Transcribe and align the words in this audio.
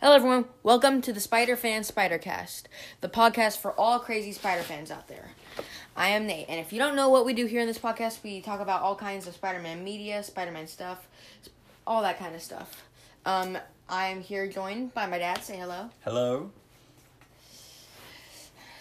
Hello, 0.00 0.14
everyone. 0.14 0.44
Welcome 0.62 1.02
to 1.02 1.12
the 1.12 1.18
Spider 1.18 1.56
Fan 1.56 1.82
Spidercast, 1.82 2.62
the 3.00 3.08
podcast 3.08 3.58
for 3.58 3.72
all 3.72 3.98
crazy 3.98 4.30
Spider 4.30 4.62
fans 4.62 4.92
out 4.92 5.08
there. 5.08 5.30
I 5.96 6.10
am 6.10 6.24
Nate, 6.24 6.46
and 6.48 6.60
if 6.60 6.72
you 6.72 6.78
don't 6.78 6.94
know 6.94 7.08
what 7.08 7.26
we 7.26 7.32
do 7.32 7.46
here 7.46 7.60
in 7.60 7.66
this 7.66 7.78
podcast, 7.78 8.22
we 8.22 8.40
talk 8.40 8.60
about 8.60 8.82
all 8.82 8.94
kinds 8.94 9.26
of 9.26 9.34
Spider 9.34 9.58
Man 9.58 9.82
media, 9.82 10.22
Spider 10.22 10.52
Man 10.52 10.68
stuff, 10.68 11.08
all 11.84 12.02
that 12.02 12.16
kind 12.16 12.36
of 12.36 12.40
stuff. 12.40 12.84
Um, 13.26 13.58
I'm 13.88 14.20
here 14.20 14.46
joined 14.46 14.94
by 14.94 15.06
my 15.08 15.18
dad. 15.18 15.42
Say 15.42 15.56
hello. 15.56 15.90
Hello. 16.04 16.52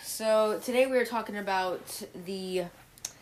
So 0.04 0.59
today 0.63 0.86
we 0.86 0.97
are 0.97 1.05
talking 1.05 1.38
about 1.38 2.04
the 2.25 2.65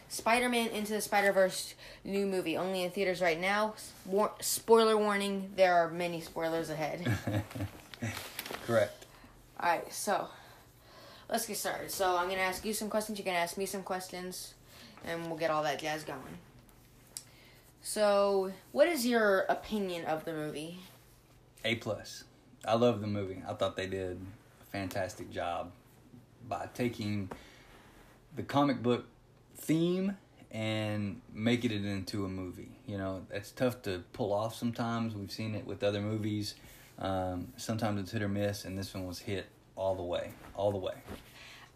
Spider-Man 0.09 0.67
Into 0.69 0.93
the 0.93 1.01
Spider-Verse 1.01 1.75
new 2.03 2.25
movie, 2.25 2.57
only 2.57 2.83
in 2.83 2.91
theaters 2.91 3.21
right 3.21 3.39
now. 3.39 3.75
War- 4.05 4.33
spoiler 4.41 4.97
warning: 4.97 5.51
there 5.55 5.75
are 5.75 5.89
many 5.89 6.19
spoilers 6.19 6.69
ahead. 6.69 7.05
Correct. 8.65 9.05
All 9.59 9.69
right, 9.69 9.93
so 9.93 10.27
let's 11.29 11.45
get 11.45 11.57
started. 11.57 11.91
So 11.91 12.15
I'm 12.17 12.29
gonna 12.29 12.41
ask 12.41 12.65
you 12.65 12.73
some 12.73 12.89
questions. 12.89 13.17
You're 13.17 13.25
gonna 13.25 13.37
ask 13.37 13.57
me 13.57 13.65
some 13.65 13.83
questions, 13.83 14.53
and 15.05 15.27
we'll 15.27 15.37
get 15.37 15.51
all 15.51 15.63
that 15.63 15.79
jazz 15.79 16.03
going. 16.03 16.39
So, 17.81 18.51
what 18.71 18.87
is 18.87 19.05
your 19.05 19.41
opinion 19.41 20.05
of 20.05 20.25
the 20.25 20.33
movie? 20.33 20.79
A 21.63 21.75
plus. 21.75 22.23
I 22.67 22.73
love 22.73 22.99
the 22.99 23.07
movie. 23.07 23.43
I 23.47 23.53
thought 23.53 23.75
they 23.75 23.85
did 23.85 24.17
a 24.61 24.65
fantastic 24.71 25.29
job 25.31 25.71
by 26.49 26.67
taking 26.73 27.29
the 28.35 28.43
comic 28.43 28.81
book 28.81 29.05
theme 29.55 30.17
and 30.51 31.21
making 31.33 31.71
it 31.71 31.85
into 31.85 32.25
a 32.25 32.29
movie. 32.29 32.71
You 32.87 32.97
know, 32.97 33.25
that's 33.29 33.51
tough 33.51 33.81
to 33.83 34.03
pull 34.13 34.33
off 34.33 34.55
sometimes. 34.55 35.13
We've 35.15 35.31
seen 35.31 35.53
it 35.53 35.65
with 35.65 35.83
other 35.83 36.01
movies. 36.01 36.55
Um, 36.99 37.49
sometimes 37.57 37.99
it's 37.99 38.11
hit 38.11 38.21
or 38.21 38.29
miss, 38.29 38.65
and 38.65 38.77
this 38.77 38.93
one 38.93 39.05
was 39.05 39.19
hit 39.19 39.47
all 39.75 39.95
the 39.95 40.03
way, 40.03 40.31
all 40.55 40.71
the 40.71 40.77
way. 40.77 40.93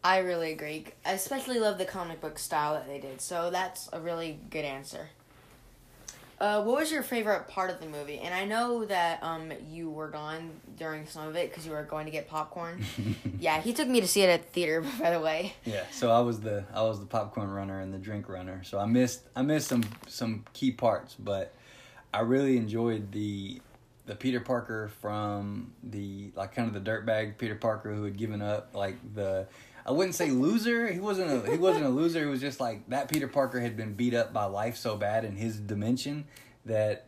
I 0.04 0.20
really 0.20 0.52
agree. 0.52 0.86
I 1.06 1.12
especially 1.12 1.60
love 1.60 1.78
the 1.78 1.86
comic 1.86 2.22
book 2.22 2.40
style 2.40 2.74
that 2.74 2.88
they 2.88 3.00
did. 3.00 3.20
So 3.20 3.50
that's 3.52 3.90
a 3.92 4.00
really 4.00 4.40
good 4.50 4.64
answer. 4.64 5.10
Uh, 6.40 6.64
what 6.64 6.78
was 6.78 6.90
your 6.90 7.04
favorite 7.04 7.50
part 7.50 7.70
of 7.70 7.82
the 7.82 7.86
movie? 7.86 8.20
And 8.20 8.34
I 8.34 8.46
know 8.46 8.86
that 8.86 9.22
um 9.22 9.52
you 9.70 9.90
were 9.90 10.08
gone 10.08 10.52
during 10.78 11.06
some 11.06 11.28
of 11.28 11.36
it 11.36 11.50
because 11.50 11.66
you 11.66 11.74
were 11.74 11.84
going 11.84 12.06
to 12.06 12.12
get 12.12 12.30
popcorn. 12.30 12.82
yeah, 13.40 13.60
he 13.60 13.74
took 13.74 13.90
me 13.90 14.00
to 14.00 14.08
see 14.08 14.22
it 14.22 14.30
at 14.30 14.44
the 14.44 14.50
theater. 14.50 14.82
By 15.02 15.12
the 15.12 15.20
way. 15.20 15.54
Yeah, 15.66 15.84
so 15.92 16.12
I 16.12 16.22
was 16.22 16.40
the 16.40 16.64
I 16.74 16.84
was 16.84 17.02
the 17.02 17.06
popcorn 17.06 17.50
runner 17.50 17.82
and 17.82 17.94
the 17.94 17.98
drink 17.98 18.30
runner. 18.30 18.64
So 18.64 18.80
I 18.80 18.86
missed 18.86 19.24
I 19.36 19.42
missed 19.42 19.68
some 19.68 19.84
some 20.08 20.46
key 20.54 20.72
parts, 20.72 21.14
but 21.16 21.54
I 22.14 22.22
really 22.22 22.56
enjoyed 22.56 23.12
the 23.12 23.62
the 24.10 24.16
Peter 24.16 24.40
Parker 24.40 24.88
from 25.02 25.72
the 25.84 26.32
like 26.36 26.56
kind 26.56 26.68
of 26.68 26.84
the 26.84 26.92
dirtbag 26.92 27.38
Peter 27.38 27.54
Parker 27.54 27.94
who 27.94 28.06
had 28.06 28.18
given 28.18 28.42
up 28.42 28.72
like 28.74 28.96
the 29.14 29.48
I 29.86 29.92
wouldn't 29.92 30.16
say 30.16 30.32
loser. 30.32 30.92
He 30.92 31.00
wasn't 31.00 31.30
a 31.30 31.52
he 31.52 31.60
wasn't 31.60 31.86
a 31.86 31.90
loser. 31.90 32.22
He 32.22 32.26
was 32.26 32.42
just 32.42 32.60
like 32.60 32.90
that 32.90 33.08
Peter 33.08 33.28
Parker 33.28 33.60
had 33.60 33.78
been 33.78 33.94
beat 33.94 34.16
up 34.16 34.34
by 34.34 34.46
life 34.46 34.78
so 34.78 34.98
bad 34.98 35.26
in 35.26 35.36
his 35.36 35.60
dimension 35.60 36.26
that 36.66 37.06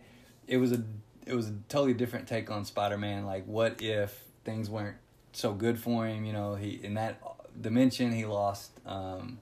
it 0.47 0.58
was 0.58 0.73
a 0.73 0.83
it 1.25 1.33
was 1.33 1.47
a 1.47 1.55
totally 1.69 1.95
different 1.95 2.27
take 2.27 2.52
on 2.52 2.66
Spider-Man. 2.66 3.25
Like 3.25 3.47
what 3.47 3.81
if 3.81 4.23
things 4.43 4.69
weren't 4.69 4.97
so 5.31 5.53
good 5.53 5.80
for 5.80 6.05
him, 6.05 6.23
you 6.23 6.33
know, 6.33 6.53
he 6.53 6.80
in 6.83 6.93
that 6.93 7.19
dimension 7.59 8.11
he 8.11 8.25
lost 8.25 8.69
um, 8.86 9.39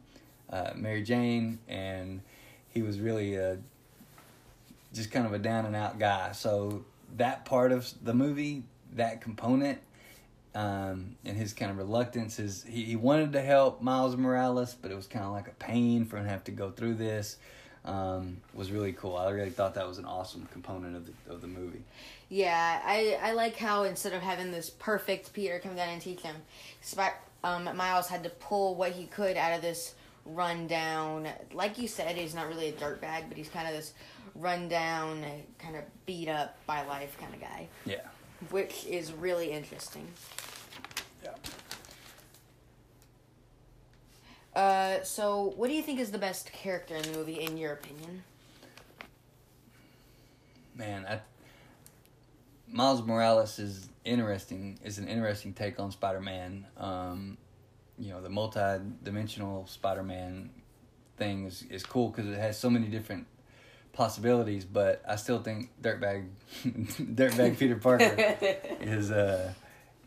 uh, 0.49 0.71
Mary 0.75 1.03
Jane 1.03 1.59
and 1.67 2.21
he 2.69 2.81
was 2.81 3.01
really 3.01 3.35
a 3.35 3.57
just 4.93 5.11
kind 5.11 5.25
of 5.25 5.33
a 5.33 5.39
down 5.39 5.65
and 5.65 5.75
out 5.75 5.99
guy. 5.99 6.31
So 6.31 6.85
that 7.17 7.45
part 7.45 7.71
of 7.71 7.91
the 8.03 8.13
movie, 8.13 8.63
that 8.93 9.21
component, 9.21 9.79
um, 10.55 11.15
and 11.25 11.37
his 11.37 11.53
kind 11.53 11.71
of 11.71 11.77
reluctance 11.77 12.39
is 12.39 12.63
he, 12.67 12.83
he 12.83 12.95
wanted 12.95 13.33
to 13.33 13.41
help 13.41 13.81
Miles 13.81 14.17
Morales, 14.17 14.73
but 14.73 14.91
it 14.91 14.95
was 14.95 15.07
kind 15.07 15.25
of 15.25 15.31
like 15.31 15.47
a 15.47 15.51
pain 15.51 16.05
for 16.05 16.17
him 16.17 16.23
to 16.23 16.29
have 16.29 16.43
to 16.45 16.51
go 16.51 16.71
through 16.71 16.95
this. 16.95 17.37
Um, 17.85 18.41
was 18.53 18.71
really 18.71 18.91
cool. 18.91 19.15
I 19.15 19.29
really 19.29 19.51
thought 19.51 19.75
that 19.75 19.87
was 19.87 19.99
an 19.99 20.05
awesome 20.05 20.47
component 20.51 20.97
of 20.97 21.05
the 21.05 21.33
of 21.33 21.41
the 21.41 21.47
movie. 21.47 21.83
Yeah, 22.27 22.81
I 22.83 23.17
I 23.21 23.31
like 23.31 23.55
how 23.55 23.83
instead 23.83 24.13
of 24.13 24.21
having 24.21 24.51
this 24.51 24.69
perfect 24.69 25.31
Peter 25.31 25.59
come 25.59 25.75
down 25.75 25.89
and 25.89 26.01
teach 26.01 26.19
him, 26.21 26.35
um, 27.43 27.69
Miles 27.75 28.09
had 28.09 28.23
to 28.23 28.29
pull 28.29 28.75
what 28.75 28.91
he 28.91 29.05
could 29.05 29.37
out 29.37 29.53
of 29.53 29.61
this 29.61 29.95
rundown. 30.25 31.27
Like 31.53 31.77
you 31.77 31.87
said, 31.87 32.15
he's 32.15 32.35
not 32.35 32.47
really 32.47 32.69
a 32.69 32.73
dirtbag, 32.73 33.29
but 33.29 33.37
he's 33.37 33.49
kind 33.49 33.67
of 33.67 33.73
this 33.73 33.93
rundown, 34.39 35.23
kind 35.57 35.75
of 35.75 35.83
beat 36.05 36.29
up 36.29 36.57
by 36.65 36.85
life 36.85 37.17
kind 37.19 37.33
of 37.33 37.41
guy. 37.41 37.67
Yeah. 37.85 38.01
Which 38.49 38.85
is 38.85 39.11
really 39.11 39.51
interesting. 39.51 40.07
Yeah. 41.23 41.35
Uh, 44.55 45.03
so 45.03 45.53
what 45.55 45.67
do 45.67 45.73
you 45.73 45.81
think 45.81 45.99
is 45.99 46.11
the 46.11 46.17
best 46.17 46.51
character 46.51 46.95
in 46.95 47.03
the 47.03 47.11
movie, 47.11 47.41
in 47.41 47.57
your 47.57 47.73
opinion? 47.73 48.23
Man, 50.75 51.05
I, 51.05 51.19
Miles 52.67 53.05
Morales 53.05 53.59
is 53.59 53.89
interesting. 54.05 54.79
Is 54.83 54.97
an 54.97 55.07
interesting 55.07 55.53
take 55.53 55.79
on 55.79 55.91
Spider 55.91 56.21
Man. 56.21 56.65
Um, 56.77 57.37
you 57.97 58.11
know, 58.11 58.21
the 58.21 58.29
multi-dimensional 58.29 59.67
Spider 59.67 60.03
Man 60.03 60.49
thing 61.17 61.45
is 61.45 61.63
is 61.69 61.83
cool 61.83 62.09
because 62.09 62.27
it 62.27 62.37
has 62.37 62.57
so 62.57 62.69
many 62.69 62.87
different 62.87 63.27
possibilities. 63.99 64.63
But 64.63 65.03
I 65.05 65.17
still 65.17 65.43
think 65.43 65.69
Dirtbag 65.81 66.29
Dirtbag 66.63 67.59
Peter 67.59 67.75
Parker 67.75 68.15
is 68.81 69.11
uh 69.11 69.53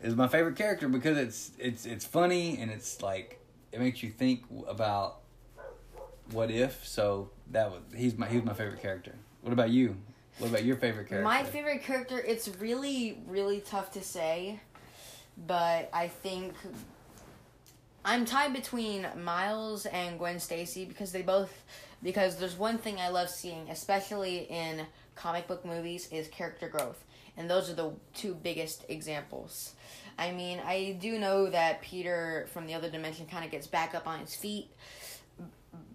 is 0.03 0.16
my 0.16 0.26
favorite 0.26 0.56
character 0.56 0.88
because 0.88 1.19
it's 1.19 1.50
it's 1.58 1.84
it's 1.84 2.06
funny 2.06 2.58
and 2.58 2.70
it's 2.70 3.03
like 3.03 3.38
it 3.70 3.78
makes 3.78 4.03
you 4.03 4.10
think 4.10 4.44
about 4.66 5.19
what 6.30 6.50
if. 6.50 6.86
So 6.86 7.30
that 7.50 7.70
was 7.70 7.82
he's 7.94 8.16
my 8.16 8.26
he 8.26 8.36
was 8.36 8.47
my 8.47 8.54
favorite 8.54 8.80
character. 8.80 9.14
What 9.42 9.53
about 9.53 9.69
you? 9.69 9.97
What 10.38 10.48
about 10.48 10.64
your 10.64 10.76
favorite 10.76 11.09
character? 11.09 11.24
My 11.24 11.44
favorite 11.44 11.82
character, 11.82 12.19
it's 12.19 12.48
really, 12.48 13.19
really 13.28 13.60
tough 13.60 13.91
to 13.92 14.00
say, 14.00 14.60
but 15.47 15.91
I 15.92 16.09
think 16.09 16.54
I'm 18.03 18.24
tied 18.24 18.54
between 18.54 19.06
Miles 19.19 19.84
and 19.84 20.19
Gwen 20.19 20.41
Stacy 20.41 20.86
because 20.86 21.12
they 21.12 21.20
both 21.20 21.53
because 22.03 22.37
there's 22.37 22.57
one 22.57 22.79
thing 22.79 22.99
I 22.99 23.09
love 23.09 23.31
seeing, 23.31 23.69
especially 23.71 24.47
in 24.51 24.87
comic 25.15 25.47
book 25.47 25.65
movies, 25.65 26.09
is 26.11 26.29
character 26.29 26.69
growth. 26.69 27.05
And 27.37 27.49
those 27.49 27.71
are 27.71 27.75
the 27.75 27.93
two 28.15 28.35
biggest 28.35 28.85
examples. 28.89 29.75
I 30.19 30.33
mean, 30.33 30.61
I 30.65 30.97
do 31.01 31.19
know 31.19 31.49
that 31.49 31.81
Peter 31.81 32.47
from 32.53 32.67
the 32.67 32.75
other 32.75 32.91
dimension 32.91 33.27
kind 33.27 33.45
of 33.45 33.51
gets 33.51 33.67
back 33.67 33.95
up 33.95 34.07
on 34.07 34.21
his 34.21 34.35
feet, 34.35 34.69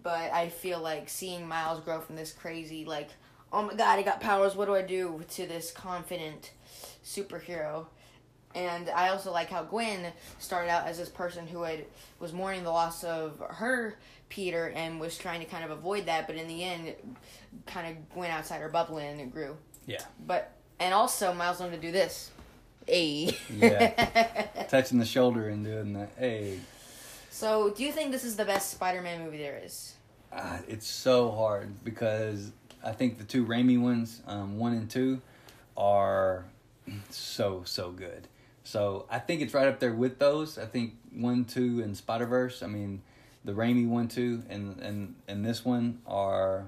but 0.02 0.32
I 0.32 0.50
feel 0.50 0.80
like 0.80 1.10
seeing 1.10 1.48
Miles 1.48 1.82
grow 1.82 2.02
from 2.02 2.16
this 2.16 2.32
crazy, 2.32 2.86
like, 2.86 3.10
oh 3.54 3.62
my 3.62 3.76
god, 3.76 4.00
I 4.00 4.02
got 4.02 4.20
powers, 4.20 4.56
what 4.56 4.66
do 4.66 4.76
I 4.76 4.82
do, 4.82 5.24
to 5.32 5.46
this 5.46 5.72
confident 5.72 6.52
superhero. 7.06 7.86
And 8.58 8.90
I 8.90 9.10
also 9.10 9.32
like 9.32 9.52
how 9.52 9.64
Gwen 9.64 10.12
started 10.40 10.72
out 10.72 10.88
as 10.88 10.98
this 10.98 11.10
person 11.10 11.46
who 11.46 11.62
had 11.62 11.86
was 12.20 12.34
mourning 12.34 12.64
the 12.64 12.72
loss 12.72 13.04
of 13.04 13.40
her 13.48 14.00
Peter 14.30 14.74
and 14.76 15.00
was 15.00 15.16
trying 15.16 15.42
to 15.42 15.46
kind 15.46 15.64
of 15.64 15.70
avoid 15.70 16.08
that, 16.08 16.26
but 16.26 16.36
in 16.36 16.48
the 16.48 16.64
end, 16.64 16.96
kind 17.68 17.96
of 17.96 18.18
went 18.18 18.34
outside 18.34 18.60
her 18.60 18.70
bubble 18.70 18.98
and 18.98 19.22
it 19.22 19.32
grew. 19.32 19.56
Yeah. 19.86 20.02
But 20.26 20.54
and 20.80 20.92
also 20.92 21.34
Miles 21.34 21.60
learned 21.60 21.74
to 21.74 21.80
do 21.80 21.92
this. 21.92 22.32
Hey. 22.88 23.38
Yeah. 23.56 24.48
Touching 24.70 24.98
the 24.98 25.06
shoulder 25.06 25.50
and 25.50 25.64
doing 25.64 25.94
the 25.94 26.08
hey. 26.18 26.60
So, 27.30 27.70
do 27.70 27.84
you 27.84 27.92
think 27.92 28.12
this 28.12 28.24
is 28.24 28.38
the 28.38 28.46
best 28.46 28.72
Spider-Man 28.72 29.24
movie 29.24 29.38
there 29.38 29.62
is? 29.64 29.94
Uh, 30.34 30.58
it's 30.68 30.88
so 30.88 31.30
hard 31.30 31.84
because 31.84 32.52
I 32.84 32.92
think 32.92 33.20
the 33.20 33.24
two 33.24 33.46
Raimi 33.46 33.80
ones, 33.80 34.24
um, 34.26 34.58
one 34.58 34.74
and 34.74 34.90
two, 34.90 35.22
are 35.78 36.46
so 37.12 37.62
so 37.66 37.92
good. 37.92 38.28
So 38.68 39.06
I 39.10 39.20
think 39.20 39.42
it's 39.42 39.54
right 39.54 39.70
up 39.70 39.80
there 39.80 39.94
with 39.94 40.20
those. 40.20 40.58
I 40.58 40.66
think 40.66 40.96
one, 41.14 41.46
two, 41.46 41.82
and 41.82 41.96
Spider 41.96 42.26
Verse. 42.26 42.62
I 42.62 42.68
mean, 42.68 43.02
the 43.46 43.54
Raimi 43.54 43.88
one, 43.88 44.10
two, 44.10 44.44
and 44.50 44.78
and 44.82 45.16
and 45.26 45.46
this 45.46 45.64
one 45.64 46.02
are 46.06 46.66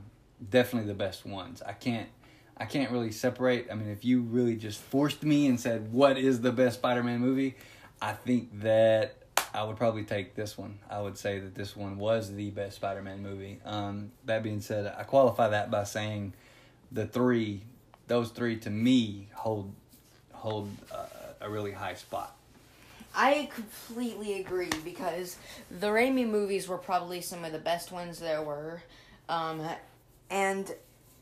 definitely 0.50 0.88
the 0.88 0.98
best 0.98 1.26
ones. 1.26 1.62
I 1.62 1.74
can't 1.74 2.08
I 2.56 2.64
can't 2.64 2.90
really 2.92 3.12
separate. 3.12 3.68
I 3.70 3.76
mean, 3.76 3.90
if 3.90 4.06
you 4.06 4.22
really 4.22 4.56
just 4.56 4.80
forced 4.80 5.24
me 5.24 5.48
and 5.48 5.60
said 5.60 5.92
what 5.92 6.18
is 6.18 6.40
the 6.40 6.54
best 6.54 6.78
Spider 6.78 7.04
Man 7.04 7.20
movie, 7.20 7.56
I 8.02 8.14
think 8.14 8.62
that 8.62 9.16
I 9.54 9.64
would 9.64 9.76
probably 9.76 10.06
take 10.06 10.36
this 10.36 10.58
one. 10.58 10.80
I 10.90 11.02
would 11.02 11.18
say 11.18 11.40
that 11.40 11.54
this 11.54 11.76
one 11.76 11.98
was 11.98 12.34
the 12.34 12.50
best 12.52 12.78
Spider 12.78 13.02
Man 13.02 13.22
movie. 13.22 13.60
Um, 13.66 14.14
that 14.24 14.42
being 14.42 14.62
said, 14.62 14.96
I 14.98 15.04
qualify 15.04 15.50
that 15.50 15.70
by 15.70 15.84
saying 15.84 16.32
the 16.94 17.06
three, 17.06 17.64
those 18.08 18.30
three 18.30 18.56
to 18.60 18.70
me 18.70 19.28
hold 19.34 19.74
hold 20.32 20.70
uh, 20.94 21.08
a 21.42 21.50
really 21.50 21.72
high 21.72 21.96
spot. 21.96 22.36
I 23.16 23.50
completely 23.54 24.40
agree 24.40 24.70
because 24.84 25.38
the 25.80 25.88
Raimi 25.88 26.28
movies 26.28 26.68
were 26.68 26.78
probably 26.78 27.22
some 27.22 27.44
of 27.44 27.52
the 27.52 27.60
best 27.60 27.92
ones 27.92 28.20
there 28.20 28.42
were. 28.42 28.82
Um, 29.28 29.62
and 30.30 30.72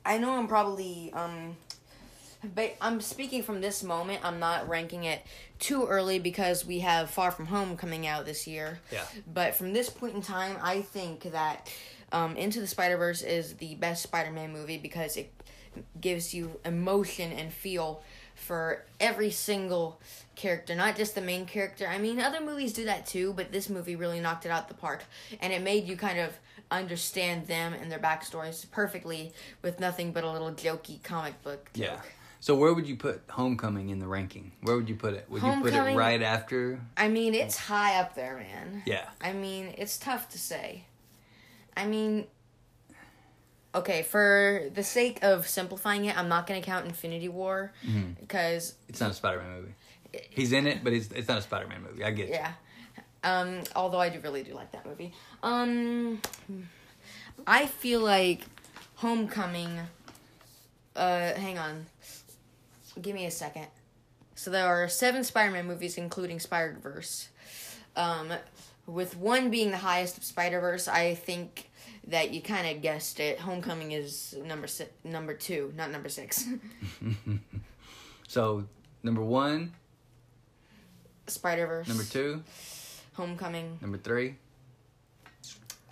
I 0.05 0.17
know 0.17 0.31
I'm 0.31 0.47
probably 0.47 1.11
um, 1.13 1.55
but 2.55 2.75
I'm 2.81 3.01
speaking 3.01 3.43
from 3.43 3.61
this 3.61 3.83
moment. 3.83 4.21
I'm 4.23 4.39
not 4.39 4.69
ranking 4.69 5.05
it 5.05 5.25
too 5.59 5.85
early 5.85 6.19
because 6.19 6.65
we 6.65 6.79
have 6.79 7.09
Far 7.09 7.31
From 7.31 7.47
Home 7.47 7.77
coming 7.77 8.05
out 8.05 8.25
this 8.25 8.47
year. 8.47 8.79
Yeah. 8.91 9.05
But 9.31 9.55
from 9.55 9.73
this 9.73 9.89
point 9.89 10.15
in 10.15 10.21
time, 10.21 10.57
I 10.61 10.81
think 10.81 11.23
that 11.31 11.71
um, 12.11 12.37
Into 12.37 12.59
the 12.59 12.67
Spider 12.67 12.97
Verse 12.97 13.21
is 13.21 13.55
the 13.55 13.75
best 13.75 14.03
Spider-Man 14.03 14.53
movie 14.53 14.77
because 14.77 15.17
it 15.17 15.33
gives 15.99 16.33
you 16.33 16.59
emotion 16.63 17.31
and 17.31 17.51
feel 17.51 18.01
for 18.37 18.85
every 18.99 19.31
single 19.31 19.99
character, 20.35 20.75
not 20.75 20.95
just 20.95 21.15
the 21.15 21.21
main 21.21 21.45
character. 21.45 21.87
I 21.87 21.97
mean, 21.97 22.19
other 22.19 22.39
movies 22.39 22.71
do 22.71 22.85
that 22.85 23.05
too, 23.05 23.33
but 23.33 23.51
this 23.51 23.69
movie 23.69 23.95
really 23.95 24.19
knocked 24.19 24.45
it 24.45 24.49
out 24.49 24.67
the 24.67 24.75
park, 24.75 25.03
and 25.41 25.51
it 25.51 25.61
made 25.61 25.87
you 25.87 25.97
kind 25.97 26.19
of 26.19 26.31
understand 26.69 27.47
them 27.47 27.73
and 27.73 27.91
their 27.91 27.99
backstories 27.99 28.69
perfectly 28.71 29.33
with 29.61 29.79
nothing 29.79 30.11
but 30.11 30.23
a 30.23 30.31
little 30.31 30.51
jokey 30.51 31.01
comic 31.03 31.41
book. 31.43 31.69
Joke. 31.73 31.83
Yeah. 31.83 32.01
So 32.39 32.55
where 32.55 32.73
would 32.73 32.87
you 32.87 32.95
put 32.95 33.23
Homecoming 33.29 33.89
in 33.89 33.99
the 33.99 34.07
ranking? 34.07 34.51
Where 34.61 34.75
would 34.75 34.87
you 34.87 34.95
put 34.95 35.15
it? 35.15 35.25
Would 35.29 35.41
you 35.41 35.61
put 35.61 35.73
it 35.73 35.95
right 35.95 36.21
after? 36.21 36.79
I 36.95 37.07
mean, 37.07 37.33
it's 37.33 37.57
high 37.57 37.99
up 37.99 38.13
there, 38.15 38.37
man. 38.37 38.83
Yeah. 38.85 39.09
I 39.19 39.33
mean, 39.33 39.73
it's 39.77 39.97
tough 39.97 40.29
to 40.29 40.37
say. 40.37 40.83
I 41.75 41.87
mean, 41.87 42.27
okay, 43.77 44.03
for 44.03 44.69
the 44.73 44.83
sake 44.83 45.23
of 45.23 45.47
simplifying 45.47 46.05
it, 46.05 46.17
I'm 46.17 46.27
not 46.29 46.47
going 46.47 46.59
to 46.61 46.65
count 46.65 46.85
Infinity 46.85 47.29
War 47.29 47.71
Mm-hmm. 47.85 48.13
because, 48.19 48.75
It's 48.89 48.99
not 48.99 49.11
a 49.11 49.13
Spider-Man 49.13 49.51
movie. 49.61 49.73
He's 50.29 50.51
in 50.53 50.67
it, 50.67 50.83
but 50.83 50.93
it's 50.93 51.09
it's 51.11 51.27
not 51.27 51.37
a 51.37 51.41
Spider-Man 51.41 51.83
movie. 51.83 52.03
I 52.03 52.11
get 52.11 52.29
it. 52.29 52.33
yeah. 52.35 52.53
Um, 53.23 53.61
although 53.75 53.99
I 53.99 54.09
do 54.09 54.19
really 54.19 54.43
do 54.43 54.53
like 54.53 54.71
that 54.71 54.85
movie. 54.85 55.11
Um, 55.43 56.21
I 57.45 57.65
feel 57.65 57.99
like 58.01 58.41
Homecoming. 58.95 59.79
Uh, 60.95 61.33
hang 61.33 61.57
on. 61.59 61.85
Give 63.01 63.13
me 63.13 63.25
a 63.25 63.31
second. 63.31 63.67
So 64.35 64.49
there 64.49 64.65
are 64.65 64.87
seven 64.87 65.23
Spider-Man 65.23 65.67
movies, 65.67 65.97
including 65.97 66.39
Spider-Verse. 66.39 67.29
Um, 67.95 68.31
with 68.85 69.17
one 69.17 69.49
being 69.51 69.71
the 69.71 69.77
highest 69.77 70.17
of 70.17 70.23
Spider-Verse, 70.23 70.87
I 70.87 71.13
think 71.15 71.69
that 72.07 72.33
you 72.33 72.41
kind 72.41 72.67
of 72.75 72.81
guessed 72.81 73.19
it. 73.19 73.39
Homecoming 73.39 73.91
is 73.91 74.35
number 74.43 74.67
si- 74.67 74.85
number 75.03 75.33
two, 75.33 75.73
not 75.75 75.91
number 75.91 76.09
six. 76.09 76.45
So 78.27 78.65
number 79.03 79.21
one, 79.21 79.71
Spider-Verse. 81.27 81.87
number 81.87 82.03
two, 82.03 82.43
Homecoming. 83.13 83.77
number 83.81 83.97
three. 83.97 84.35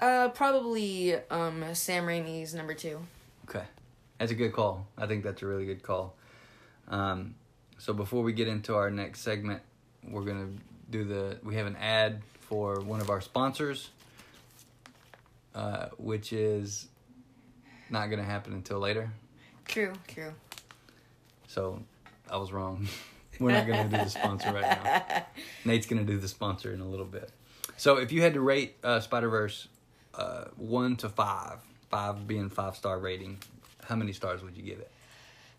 Uh, 0.01 0.27
probably 0.29 1.15
um 1.31 1.63
Sam 1.73 2.03
Raimi's 2.05 2.53
number 2.53 2.73
two. 2.73 2.99
Okay, 3.47 3.63
that's 4.17 4.31
a 4.31 4.35
good 4.35 4.51
call. 4.51 4.85
I 4.97 5.07
think 5.07 5.23
that's 5.23 5.41
a 5.41 5.45
really 5.47 5.65
good 5.65 5.81
call. 5.81 6.15
Um, 6.89 7.35
so 7.77 7.93
before 7.93 8.21
we 8.21 8.33
get 8.33 8.47
into 8.49 8.75
our 8.75 8.91
next 8.91 9.21
segment, 9.21 9.61
we're 10.03 10.25
gonna 10.25 10.49
do 10.89 11.05
the. 11.05 11.37
We 11.43 11.55
have 11.55 11.67
an 11.67 11.77
ad 11.77 12.21
for 12.41 12.81
one 12.81 12.99
of 12.99 13.09
our 13.09 13.21
sponsors, 13.21 13.89
uh, 15.55 15.87
which 15.97 16.33
is 16.33 16.87
not 17.89 18.09
gonna 18.09 18.23
happen 18.23 18.53
until 18.53 18.79
later. 18.79 19.11
True, 19.65 19.93
true. 20.07 20.33
So 21.47 21.81
I 22.29 22.37
was 22.37 22.51
wrong. 22.51 22.87
We're 23.39 23.51
not 23.51 23.67
going 23.67 23.89
to 23.89 23.97
do 23.97 24.03
the 24.03 24.09
sponsor 24.09 24.53
right 24.53 24.61
now. 24.61 25.25
Nate's 25.65 25.85
going 25.87 26.05
to 26.05 26.09
do 26.09 26.17
the 26.17 26.27
sponsor 26.27 26.73
in 26.73 26.79
a 26.79 26.85
little 26.85 27.05
bit. 27.05 27.31
So 27.77 27.97
if 27.97 28.11
you 28.11 28.21
had 28.21 28.33
to 28.35 28.41
rate 28.41 28.75
uh, 28.83 29.01
Spider 29.01 29.29
Verse 29.29 29.67
uh, 30.13 30.45
one 30.55 30.95
to 30.97 31.09
five, 31.09 31.57
five 31.89 32.27
being 32.27 32.49
five 32.49 32.75
star 32.75 32.99
rating, 32.99 33.39
how 33.83 33.95
many 33.95 34.13
stars 34.13 34.41
would 34.41 34.55
you 34.55 34.63
give 34.63 34.79
it? 34.79 34.89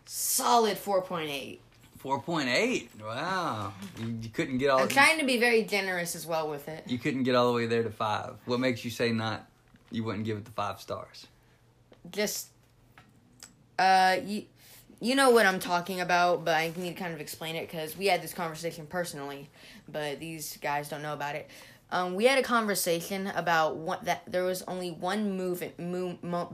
Solid 0.06 0.78
four 0.78 1.02
point 1.02 1.30
eight. 1.30 1.60
Four 1.98 2.20
point 2.20 2.48
eight. 2.48 2.90
Wow, 3.02 3.74
you, 3.98 4.18
you 4.22 4.28
couldn't 4.30 4.58
get 4.58 4.70
all. 4.70 4.80
I'm 4.80 4.88
trying 4.88 5.18
to 5.18 5.26
be 5.26 5.38
very 5.38 5.64
generous 5.64 6.16
as 6.16 6.26
well 6.26 6.48
with 6.48 6.68
it. 6.68 6.84
You 6.86 6.98
couldn't 6.98 7.24
get 7.24 7.34
all 7.34 7.48
the 7.48 7.56
way 7.56 7.66
there 7.66 7.82
to 7.82 7.90
five. 7.90 8.36
What 8.46 8.60
makes 8.60 8.84
you 8.84 8.90
say 8.90 9.12
not? 9.12 9.46
You 9.90 10.04
wouldn't 10.04 10.24
give 10.24 10.36
it 10.36 10.44
the 10.44 10.50
five 10.50 10.80
stars. 10.80 11.26
Just, 12.10 12.48
uh, 13.78 14.16
you, 14.24 14.44
you 15.00 15.14
know 15.14 15.30
what 15.30 15.46
I'm 15.46 15.58
talking 15.58 16.00
about, 16.00 16.44
but 16.44 16.54
I 16.54 16.72
need 16.76 16.90
to 16.90 16.94
kind 16.94 17.12
of 17.12 17.20
explain 17.20 17.56
it 17.56 17.68
because 17.68 17.96
we 17.96 18.06
had 18.06 18.22
this 18.22 18.32
conversation 18.32 18.86
personally, 18.86 19.50
but 19.88 20.20
these 20.20 20.56
guys 20.58 20.88
don't 20.88 21.02
know 21.02 21.12
about 21.12 21.34
it. 21.34 21.48
Um, 21.90 22.14
we 22.16 22.24
had 22.24 22.38
a 22.38 22.42
conversation 22.42 23.28
about 23.28 23.76
what 23.76 24.04
that 24.06 24.22
there 24.26 24.42
was 24.42 24.62
only 24.62 24.90
one 24.90 25.36
move, 25.36 25.62
mo, 25.78 26.52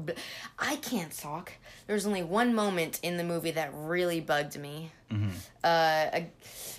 I 0.58 0.76
can't 0.76 1.16
talk. 1.16 1.52
There 1.86 1.94
was 1.94 2.06
only 2.06 2.22
one 2.22 2.54
moment 2.54 3.00
in 3.02 3.16
the 3.16 3.24
movie 3.24 3.52
that 3.52 3.70
really 3.74 4.20
bugged 4.20 4.58
me. 4.58 4.90
Uh, 5.10 5.16
I- 5.64 6.30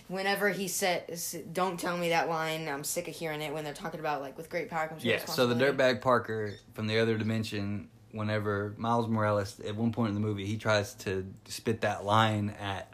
whenever 0.07 0.49
he 0.49 0.67
says, 0.67 1.35
"Don't 1.51 1.79
tell 1.79 1.97
me 1.97 2.09
that 2.09 2.29
line," 2.29 2.67
I'm 2.67 2.83
sick 2.83 3.07
of 3.07 3.15
hearing 3.15 3.41
it 3.41 3.53
when 3.53 3.63
they're 3.63 3.73
talking 3.73 3.99
about 3.99 4.21
like 4.21 4.37
with 4.37 4.49
great 4.49 4.69
power 4.69 4.87
comes 4.87 5.03
Yeah. 5.03 5.23
So 5.25 5.47
the 5.47 5.55
dirtbag 5.55 6.01
Parker 6.01 6.53
from 6.73 6.87
the 6.87 6.99
other 6.99 7.17
dimension. 7.17 7.89
Whenever 8.11 8.75
Miles 8.77 9.07
Morales, 9.07 9.59
at 9.61 9.75
one 9.75 9.91
point 9.91 10.09
in 10.09 10.13
the 10.13 10.21
movie, 10.21 10.45
he 10.45 10.57
tries 10.57 10.93
to 10.95 11.25
spit 11.47 11.81
that 11.81 12.05
line 12.05 12.51
at 12.61 12.93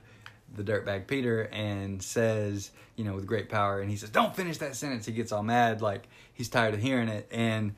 the 0.56 0.64
dirtbag 0.64 1.08
Peter 1.08 1.44
and 1.52 2.02
says, 2.02 2.72
you 2.96 3.04
know, 3.04 3.16
with 3.16 3.26
great 3.26 3.50
power, 3.50 3.82
and 3.82 3.90
he 3.90 3.98
says, 3.98 4.10
"Don't 4.10 4.36
finish 4.36 4.58
that 4.58 4.76
sentence." 4.76 5.06
He 5.06 5.12
gets 5.12 5.32
all 5.32 5.44
mad, 5.44 5.82
like 5.82 6.08
he's 6.34 6.50
tired 6.50 6.74
of 6.74 6.82
hearing 6.82 7.08
it. 7.08 7.28
And 7.32 7.76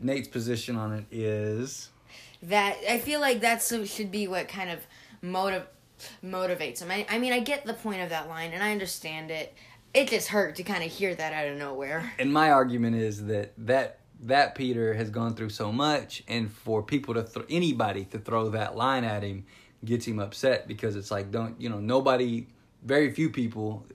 Nate's 0.00 0.28
position 0.28 0.76
on 0.76 0.92
it 0.92 1.04
is, 1.10 1.90
that 2.42 2.76
I 2.88 2.98
feel 2.98 3.20
like 3.20 3.40
that 3.40 3.62
should 3.62 4.10
be 4.10 4.26
what 4.26 4.48
kind 4.48 4.70
of 4.70 4.80
motive 5.22 5.66
motivates 6.24 6.80
him. 6.80 6.90
I, 6.90 7.06
I 7.08 7.18
mean, 7.18 7.32
I 7.32 7.40
get 7.40 7.64
the 7.64 7.74
point 7.74 8.02
of 8.02 8.08
that 8.10 8.28
line 8.28 8.52
and 8.52 8.62
I 8.62 8.72
understand 8.72 9.30
it. 9.30 9.54
It 9.94 10.08
just 10.08 10.28
hurt 10.28 10.56
to 10.56 10.62
kind 10.62 10.82
of 10.82 10.90
hear 10.90 11.14
that 11.14 11.32
out 11.32 11.48
of 11.48 11.58
nowhere. 11.58 12.12
and 12.18 12.32
my 12.32 12.50
argument 12.50 12.96
is 12.96 13.26
that 13.26 13.52
that 13.58 13.98
that 14.22 14.54
Peter 14.54 14.94
has 14.94 15.10
gone 15.10 15.34
through 15.34 15.50
so 15.50 15.72
much, 15.72 16.22
and 16.28 16.50
for 16.50 16.80
people 16.82 17.14
to 17.14 17.24
th- 17.24 17.46
anybody 17.50 18.04
to 18.06 18.18
throw 18.18 18.50
that 18.50 18.76
line 18.76 19.04
at 19.04 19.22
him 19.22 19.44
gets 19.84 20.06
him 20.06 20.18
upset 20.18 20.68
because 20.68 20.96
it's 20.96 21.10
like 21.10 21.30
don't 21.30 21.60
you 21.60 21.68
know 21.68 21.80
nobody, 21.80 22.46
very 22.82 23.12
few 23.12 23.30
people. 23.30 23.86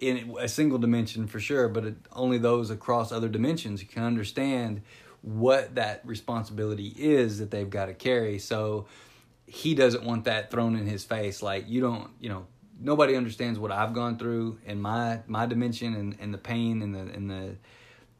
In 0.00 0.36
a 0.38 0.46
single 0.46 0.78
dimension 0.78 1.26
for 1.26 1.40
sure, 1.40 1.68
but 1.68 1.84
it, 1.84 1.96
only 2.12 2.38
those 2.38 2.70
across 2.70 3.10
other 3.10 3.28
dimensions 3.28 3.82
can 3.82 4.04
understand 4.04 4.82
what 5.22 5.74
that 5.74 6.06
responsibility 6.06 6.94
is 6.96 7.40
that 7.40 7.50
they've 7.50 7.68
got 7.68 7.86
to 7.86 7.94
carry. 7.94 8.38
So 8.38 8.86
he 9.44 9.74
doesn't 9.74 10.04
want 10.04 10.26
that 10.26 10.52
thrown 10.52 10.76
in 10.76 10.86
his 10.86 11.04
face. 11.04 11.42
Like 11.42 11.68
you 11.68 11.80
don't, 11.80 12.10
you 12.20 12.28
know, 12.28 12.46
nobody 12.80 13.16
understands 13.16 13.58
what 13.58 13.72
I've 13.72 13.92
gone 13.92 14.18
through 14.18 14.58
in 14.64 14.80
my 14.80 15.20
my 15.26 15.46
dimension 15.46 15.94
and, 15.94 16.16
and 16.20 16.32
the 16.32 16.38
pain 16.38 16.82
and 16.82 16.94
the 16.94 17.00
and 17.00 17.30
the 17.30 17.56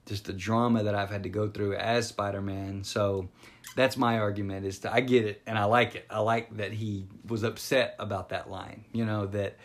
just 0.06 0.24
the 0.24 0.32
drama 0.32 0.82
that 0.84 0.94
I've 0.94 1.10
had 1.10 1.22
to 1.24 1.28
go 1.28 1.48
through 1.48 1.74
as 1.74 2.08
Spider 2.08 2.40
Man. 2.40 2.82
So 2.82 3.28
that's 3.78 3.96
my 3.96 4.18
argument 4.18 4.66
is 4.66 4.80
to 4.80 4.92
I 4.92 4.98
get 4.98 5.24
it 5.24 5.40
and 5.46 5.56
I 5.56 5.64
like 5.64 5.94
it. 5.94 6.04
I 6.10 6.18
like 6.18 6.56
that 6.56 6.72
he 6.72 7.06
was 7.24 7.44
upset 7.44 7.94
about 8.00 8.30
that 8.30 8.50
line. 8.50 8.84
You 8.92 9.04
know 9.04 9.26
that 9.26 9.56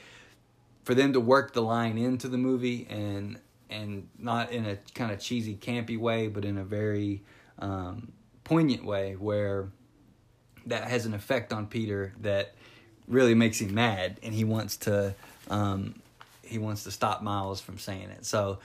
for 0.83 0.93
them 0.93 1.13
to 1.13 1.19
work 1.19 1.53
the 1.53 1.63
line 1.63 1.97
into 1.97 2.27
the 2.27 2.37
movie 2.37 2.85
and 2.91 3.39
and 3.71 4.07
not 4.19 4.51
in 4.51 4.67
a 4.67 4.75
kind 4.93 5.11
of 5.11 5.19
cheesy 5.19 5.55
campy 5.55 5.97
way, 5.97 6.27
but 6.27 6.45
in 6.45 6.59
a 6.59 6.63
very 6.63 7.23
um, 7.57 8.11
poignant 8.43 8.85
way 8.85 9.13
where 9.13 9.69
that 10.67 10.83
has 10.83 11.07
an 11.07 11.15
effect 11.15 11.51
on 11.51 11.65
Peter 11.65 12.13
that 12.21 12.53
really 13.07 13.33
makes 13.33 13.59
him 13.59 13.73
mad, 13.73 14.19
and 14.21 14.31
he 14.31 14.43
wants 14.43 14.77
to 14.77 15.15
um, 15.49 15.99
he 16.43 16.59
wants 16.59 16.83
to 16.83 16.91
stop 16.91 17.23
Miles 17.23 17.61
from 17.61 17.79
saying 17.79 18.11
it. 18.11 18.27
So 18.27 18.59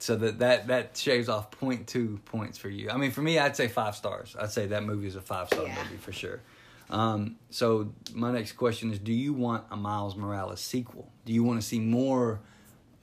so 0.00 0.16
that 0.16 0.38
that 0.40 0.66
that 0.68 0.96
shaves 0.96 1.28
off 1.28 1.50
0.2 1.52 2.24
points 2.24 2.58
for 2.58 2.68
you. 2.68 2.90
I 2.90 2.96
mean, 2.96 3.10
for 3.10 3.22
me, 3.22 3.38
I'd 3.38 3.54
say 3.54 3.68
five 3.68 3.94
stars. 3.94 4.34
I'd 4.38 4.50
say 4.50 4.66
that 4.66 4.82
movie 4.82 5.06
is 5.06 5.14
a 5.16 5.20
five 5.20 5.46
star 5.48 5.66
Yeah. 5.66 5.76
movie 5.84 5.98
for 5.98 6.12
sure. 6.12 6.40
Um, 6.88 7.36
so 7.50 7.92
my 8.14 8.32
next 8.32 8.52
question 8.52 8.90
is: 8.92 8.98
Do 8.98 9.12
you 9.12 9.32
want 9.32 9.64
a 9.70 9.76
Miles 9.76 10.16
Morales 10.16 10.60
sequel? 10.60 11.12
Do 11.24 11.32
you 11.32 11.44
want 11.44 11.60
to 11.60 11.66
see 11.66 11.78
more 11.78 12.40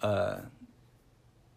uh, 0.02 0.40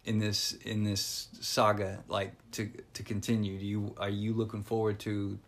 in 0.04 0.18
this 0.18 0.52
in 0.64 0.84
this 0.84 1.28
saga, 1.40 2.04
like 2.08 2.32
to 2.52 2.70
to 2.94 3.02
continue? 3.02 3.58
Do 3.58 3.66
you 3.66 3.94
are 3.98 4.08
you 4.10 4.32
looking 4.34 4.62
forward 4.62 4.98
to 5.00 5.38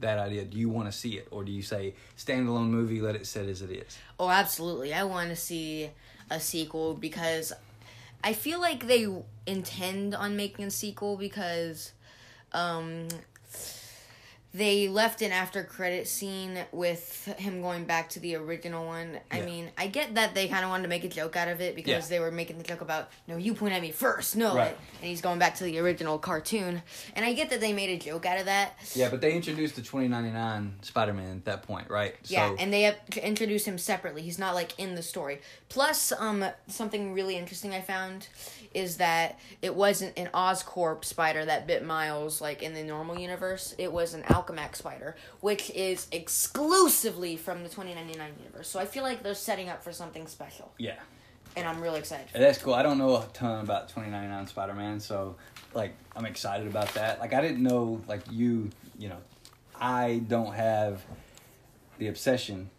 that 0.00 0.18
idea? 0.18 0.44
Do 0.44 0.58
you 0.58 0.68
want 0.68 0.90
to 0.90 0.92
see 0.92 1.16
it, 1.18 1.28
or 1.30 1.44
do 1.44 1.52
you 1.52 1.62
say 1.62 1.94
standalone 2.16 2.68
movie, 2.70 3.00
let 3.00 3.14
it 3.14 3.26
sit 3.26 3.48
as 3.48 3.62
it 3.62 3.70
is? 3.70 3.96
Oh, 4.18 4.28
absolutely. 4.30 4.92
I 4.94 5.04
want 5.04 5.28
to 5.30 5.36
see 5.36 5.90
a 6.30 6.40
sequel 6.40 6.94
because 6.94 7.52
I 8.24 8.32
feel 8.32 8.60
like 8.60 8.86
they 8.86 9.06
um, 12.52 13.08
they 14.54 14.86
left 14.88 15.22
an 15.22 15.32
after 15.32 15.64
credit 15.64 16.06
scene 16.06 16.58
with 16.72 17.24
him 17.38 17.62
going 17.62 17.84
back 17.84 18.10
to 18.10 18.20
the 18.20 18.36
original 18.36 18.84
one. 18.84 19.18
I 19.30 19.38
Yeah. 19.38 19.44
mean, 19.46 19.70
I 19.78 19.86
get 19.86 20.14
that 20.16 20.34
they 20.34 20.46
kind 20.48 20.62
of 20.62 20.68
wanted 20.70 20.82
to 20.82 20.88
make 20.88 21.04
a 21.04 21.08
joke 21.08 21.36
out 21.36 21.48
of 21.48 21.60
it 21.62 21.74
because 21.74 22.04
Yeah. 22.04 22.16
they 22.16 22.20
were 22.20 22.30
making 22.30 22.58
the 22.58 22.64
joke 22.64 22.82
about, 22.82 23.10
no, 23.26 23.36
you 23.38 23.54
point 23.54 23.72
at 23.72 23.80
me 23.80 23.90
first, 23.92 24.36
no, 24.36 24.54
Right. 24.54 24.76
and 25.00 25.04
he's 25.08 25.22
going 25.22 25.38
back 25.38 25.54
to 25.56 25.64
the 25.64 25.78
original 25.78 26.18
cartoon. 26.18 26.82
And 27.14 27.24
I 27.24 27.32
get 27.32 27.48
that 27.50 27.60
they 27.60 27.72
made 27.72 27.90
a 27.90 27.98
joke 27.98 28.26
out 28.26 28.38
of 28.38 28.44
that. 28.44 28.74
Yeah, 28.94 29.08
but 29.08 29.20
they 29.22 29.32
introduced 29.32 29.76
the 29.76 29.82
2099 29.82 30.74
Spider-Man 30.82 31.36
at 31.38 31.44
that 31.46 31.62
point, 31.62 31.88
right? 31.88 32.14
Yeah, 32.24 32.50
So, 32.50 32.56
and 32.58 32.72
they 32.72 32.82
have 32.82 32.96
to 33.10 33.26
him 33.66 33.78
separately. 33.78 34.22
He's 34.22 34.38
not 34.38 34.54
like 34.54 34.78
in 34.78 34.94
the 34.94 35.02
story. 35.02 35.40
Plus, 35.68 36.12
um, 36.12 36.44
something 36.68 37.14
really 37.14 37.36
interesting 37.36 37.74
I 37.74 37.80
found 37.80 38.28
is 38.74 38.98
that 38.98 39.38
it 39.60 39.74
wasn't 39.74 40.18
an 40.18 40.28
Oscorp 40.34 41.04
spider 41.04 41.44
that 41.44 41.66
bit 41.66 41.84
Miles 41.84 42.40
like 42.40 42.62
in 42.62 42.74
the 42.74 42.82
normal 42.82 43.18
universe. 43.18 43.74
It 43.78 43.92
was 43.92 44.14
an 44.14 44.22
Alchemax 44.42 44.76
spider, 44.76 45.16
which 45.40 45.70
is 45.70 46.06
exclusively 46.12 47.36
from 47.36 47.62
the 47.62 47.68
2099 47.68 48.32
universe. 48.38 48.68
So 48.68 48.78
I 48.78 48.86
feel 48.86 49.02
like 49.02 49.22
they're 49.22 49.34
setting 49.34 49.68
up 49.68 49.82
for 49.82 49.92
something 49.92 50.26
special, 50.26 50.72
yeah. 50.78 50.96
and 51.56 51.66
I'm 51.66 51.80
really 51.80 51.98
excited. 51.98 52.28
That's 52.32 52.58
cool. 52.58 52.74
I 52.74 52.82
don't 52.82 52.98
know 52.98 53.16
a 53.16 53.26
ton 53.32 53.60
about 53.60 53.88
2099 53.88 54.46
Spider-Man, 54.46 55.00
so 55.00 55.36
like 55.74 55.94
I'm 56.16 56.26
excited 56.26 56.66
about 56.66 56.92
that. 56.94 57.20
Like 57.20 57.32
I 57.32 57.40
didn't 57.40 57.62
know 57.62 58.00
like 58.08 58.22
you, 58.30 58.70
you 58.98 59.08
know, 59.08 59.18
I 59.78 60.22
don't 60.28 60.54
have 60.54 61.04
the 61.98 62.08
obsession 62.08 62.70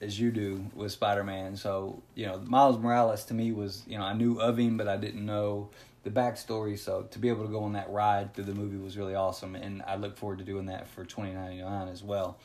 as 0.00 0.18
you 0.18 0.30
do 0.30 0.66
with 0.74 0.92
Spider-Man. 0.92 1.56
So, 1.56 2.02
you 2.14 2.26
know, 2.26 2.38
Miles 2.44 2.78
Morales 2.78 3.24
to 3.26 3.34
me 3.34 3.52
was, 3.52 3.82
you 3.86 3.96
know, 3.96 4.04
I 4.04 4.12
knew 4.12 4.38
of 4.40 4.58
him 4.58 4.76
but 4.76 4.88
I 4.88 4.96
didn't 4.96 5.24
know 5.24 5.70
the 6.04 6.10
backstory, 6.10 6.78
so 6.78 7.02
to 7.10 7.18
be 7.18 7.28
able 7.28 7.44
to 7.44 7.50
go 7.50 7.64
on 7.64 7.72
that 7.72 7.90
ride 7.90 8.34
through 8.34 8.44
the 8.44 8.54
movie 8.54 8.76
was 8.76 8.96
really 8.96 9.14
awesome 9.14 9.56
and 9.56 9.82
I 9.82 9.96
look 9.96 10.16
forward 10.16 10.38
to 10.38 10.44
doing 10.44 10.66
that 10.66 10.86
for 10.86 11.04
2099 11.04 11.88
as 11.88 12.02
well. 12.02 12.38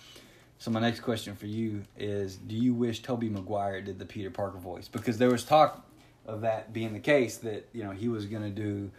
So 0.60 0.72
my 0.72 0.82
next 0.82 1.00
question 1.00 1.36
for 1.36 1.46
you 1.46 1.84
is: 1.98 2.36
Do 2.36 2.56
you 2.56 2.74
wish 2.74 3.02
Tobey 3.02 3.30
Maguire 3.30 3.82
did 3.82 3.98
the 3.98 4.06
Peter 4.06 4.30
Parker 4.30 4.58
voice? 4.58 4.90
Because 4.90 5.18
there 5.18 5.30
was 5.30 5.46
talk 5.46 5.86
of 6.26 6.42
that 6.42 6.74
being 6.74 6.92
the 6.94 7.00
case 7.00 7.38
that 7.38 7.68
you 7.72 7.84
know 7.84 7.92
he 7.92 8.10
was 8.10 8.26
going 8.26 8.44
to 8.44 8.50
do 8.50 8.92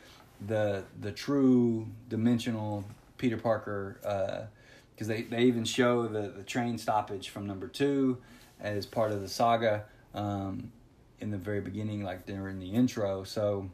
the 0.46 0.84
the 1.00 1.12
true 1.12 1.86
dimensional 2.08 2.84
Peter 3.18 3.36
Parker 3.36 4.48
because 4.94 5.06
they 5.06 5.22
they 5.22 5.42
even 5.42 5.64
show 5.64 6.08
the 6.08 6.28
the 6.28 6.42
train 6.42 6.78
stoppage 6.78 7.28
from 7.28 7.46
number 7.46 7.68
two 7.68 8.16
as 8.58 8.86
part 8.86 9.12
of 9.12 9.20
the 9.20 9.28
saga 9.28 9.84
um, 10.14 10.72
in 11.20 11.30
the 11.30 11.36
very 11.36 11.60
beginning, 11.60 12.02
like 12.02 12.26
during 12.26 12.58
the 12.58 12.70
intro. 12.70 13.22
So. 13.24 13.70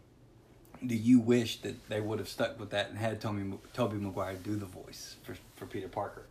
Do 0.85 0.95
you 0.95 1.21
wish 1.21 1.61
that 1.62 1.88
they 1.88 2.00
would 2.00 2.18
have 2.18 2.28
stuck 2.28 2.59
with 2.59 2.71
that 2.71 2.90
and 2.90 2.99
had 2.99 3.21
Tobey 3.21 3.59
Tobey 3.75 3.97
Maguire 3.97 4.35
do 4.35 4.56
the 4.56 4.66
voice 4.66 5.16
for 5.23 5.37
for 5.54 5.66
Peter 5.66 5.88
Parker? 5.88 6.26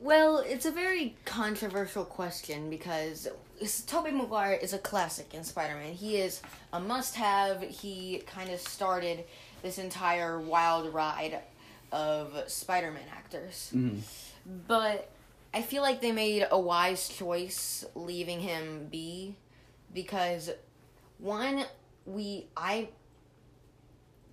Well, 0.00 0.38
it's 0.38 0.64
a 0.64 0.70
very 0.70 1.14
controversial 1.26 2.06
question 2.06 2.70
because 2.70 3.28
Tobey 3.86 4.10
Maguire 4.10 4.54
is 4.54 4.72
a 4.72 4.78
classic 4.78 5.34
in 5.34 5.44
Spider-Man. 5.44 5.92
He 5.92 6.16
is 6.16 6.40
a 6.72 6.80
must-have. 6.80 7.60
He 7.60 8.22
kind 8.26 8.48
of 8.48 8.60
started 8.60 9.24
this 9.62 9.76
entire 9.76 10.40
wild 10.40 10.94
ride 10.94 11.40
of 11.92 12.44
Spider-Man 12.46 13.04
actors. 13.14 13.70
Mm-hmm. 13.74 13.98
But 14.66 15.10
I 15.52 15.60
feel 15.60 15.82
like 15.82 16.00
they 16.00 16.12
made 16.12 16.46
a 16.50 16.58
wise 16.58 17.10
choice 17.10 17.84
leaving 17.94 18.40
him 18.40 18.86
be 18.90 19.34
because 19.92 20.50
one 21.18 21.66
we 22.06 22.46
I 22.56 22.88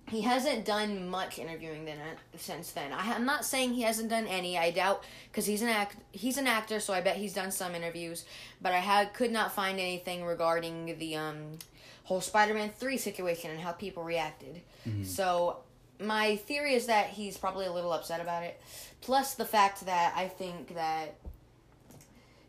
he 0.08 0.22
hasn't 0.22 0.64
done 0.64 1.08
much 1.08 1.38
interviewing 1.38 1.84
then 1.84 1.98
since 2.36 2.70
then. 2.70 2.92
I, 2.92 3.14
I'm 3.14 3.26
not 3.26 3.44
saying 3.44 3.74
he 3.74 3.82
hasn't 3.82 4.08
done 4.08 4.26
any. 4.26 4.56
I 4.56 4.70
doubt 4.70 5.04
because 5.30 5.46
he's 5.46 5.62
an 5.62 5.68
act 5.68 5.96
he's 6.12 6.38
an 6.38 6.46
actor, 6.46 6.80
so 6.80 6.92
I 6.94 7.00
bet 7.00 7.16
he's 7.16 7.34
done 7.34 7.50
some 7.50 7.74
interviews. 7.74 8.24
But 8.60 8.72
I 8.72 8.78
had 8.78 9.12
could 9.12 9.30
not 9.30 9.52
find 9.52 9.78
anything 9.78 10.24
regarding 10.24 10.98
the 10.98 11.16
um, 11.16 11.58
whole 12.04 12.20
Spider-Man 12.20 12.70
three 12.70 12.96
situation 12.96 13.50
and 13.50 13.60
how 13.60 13.72
people 13.72 14.02
reacted. 14.02 14.62
So 15.04 15.58
my 16.00 16.36
theory 16.36 16.74
is 16.74 16.86
that 16.86 17.08
he's 17.08 17.36
probably 17.36 17.66
a 17.66 17.72
little 17.72 17.92
upset 17.92 18.20
about 18.20 18.42
it. 18.42 18.58
Plus 19.02 19.34
the 19.34 19.44
fact 19.44 19.84
that 19.84 20.14
I 20.16 20.28
think 20.28 20.74
that 20.74 21.16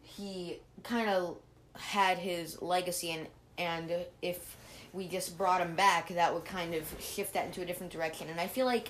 he 0.04 0.60
kind 0.84 1.10
of 1.10 1.38
had 1.74 2.18
his 2.18 2.62
legacy 2.62 3.12
and 3.12 3.28
and 3.58 3.92
if 4.22 4.56
we 4.94 5.08
just 5.08 5.38
brought 5.38 5.62
him 5.62 5.76
back 5.76 6.10
that 6.10 6.34
would 6.34 6.46
kind 6.46 6.74
of 6.74 6.84
shift 7.00 7.34
that 7.34 7.46
into 7.46 7.62
a 7.62 7.66
different 7.66 7.92
direction 7.92 8.28
and 8.30 8.40
i 8.40 8.48
feel 8.48 8.66
like 8.66 8.90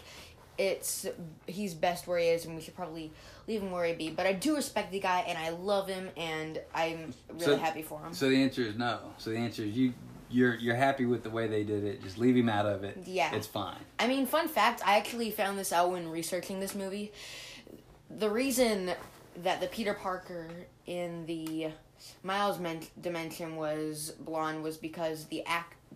it's 0.58 1.06
he's 1.48 1.74
best 1.74 2.06
where 2.08 2.20
he 2.20 2.28
is 2.28 2.46
and 2.46 2.56
we 2.56 2.62
should 2.62 2.76
probably 2.76 3.12
leave 3.48 3.62
him 3.62 3.72
where 3.72 3.86
he 3.86 3.94
be 3.94 4.10
but 4.10 4.26
i 4.26 4.34
do 4.34 4.56
respect 4.56 4.92
the 4.92 5.00
guy 5.00 5.24
and 5.28 5.38
i 5.38 5.50
love 5.50 5.88
him 5.88 6.10
and 6.18 6.60
i'm 6.76 7.14
really 7.32 7.46
So- 7.46 7.58
happy 7.58 7.82
for 7.82 8.00
him 8.02 8.14
So 8.14 8.30
the 8.30 8.42
answer 8.44 8.62
is 8.64 8.76
no. 8.78 9.00
So 9.18 9.30
the 9.30 9.38
answer 9.38 9.64
is 9.64 9.76
you 9.76 9.94
you're 10.30 10.56
you're 10.56 10.76
happy 10.76 11.06
with 11.06 11.24
the 11.24 11.30
way 11.32 11.48
they 11.48 11.64
did 11.64 11.84
it. 11.84 12.04
Just 12.04 12.20
leave 12.20 12.36
him 12.36 12.50
out 12.50 12.68
of 12.68 12.84
it. 12.84 12.98
Yeah. 13.06 13.34
It's 13.34 13.48
fine. 13.48 13.78
I 13.98 14.06
mean, 14.08 14.28
fun 14.28 14.48
fact, 14.48 14.80
I 14.86 14.98
actually 14.98 15.32
found 15.32 15.58
this 15.58 15.74
out 15.74 15.90
when 15.92 16.08
researching 16.08 16.60
this 16.60 16.76
movie. 16.76 17.12
The 18.12 18.30
reason 18.30 18.92
that 19.42 19.60
the 19.60 19.66
Peter 19.68 19.96
Parker 19.96 20.48
in 20.86 21.26
the 21.26 21.70
Miles 22.22 22.60
men- 22.60 22.86
dimension 23.02 23.56
was 23.56 24.14
blonde 24.20 24.62
was 24.62 24.78
because 24.78 25.26
the 25.26 25.44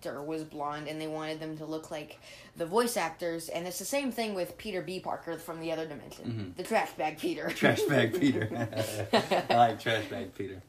actor 0.05 0.21
was 0.21 0.43
blonde 0.43 0.87
and 0.87 0.99
they 0.99 1.07
wanted 1.07 1.39
them 1.39 1.57
to 1.57 1.65
look 1.65 1.91
like 1.91 2.19
the 2.57 2.65
voice 2.65 2.97
actors. 2.97 3.49
And 3.49 3.67
it's 3.67 3.79
the 3.79 3.85
same 3.85 4.11
thing 4.11 4.33
with 4.33 4.57
Peter 4.57 4.81
B. 4.81 4.99
Parker 4.99 5.37
from 5.37 5.59
the 5.59 5.71
other 5.71 5.85
dimension, 5.85 6.25
mm-hmm. 6.25 6.49
the 6.57 6.63
trash 6.63 6.91
bag 6.91 7.17
Peter. 7.19 7.49
Trash 7.49 7.81
bag 7.83 8.19
Peter. 8.19 8.49
I 9.49 9.55
like 9.55 9.79
trash 9.79 10.05
bag 10.09 10.35
Peter. 10.35 10.61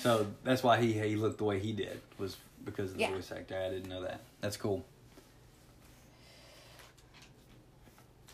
So 0.00 0.26
that's 0.44 0.62
why 0.62 0.80
he 0.80 0.92
he 0.92 1.16
looked 1.16 1.38
the 1.38 1.44
way 1.44 1.58
he 1.58 1.72
did 1.72 2.00
was 2.18 2.36
because 2.64 2.90
of 2.90 2.96
the 2.96 3.02
Yeah. 3.02 3.10
voice 3.12 3.30
actor. 3.30 3.56
I 3.58 3.68
didn't 3.68 3.88
know 3.88 4.02
that. 4.02 4.20
That's 4.40 4.56
cool. 4.56 4.84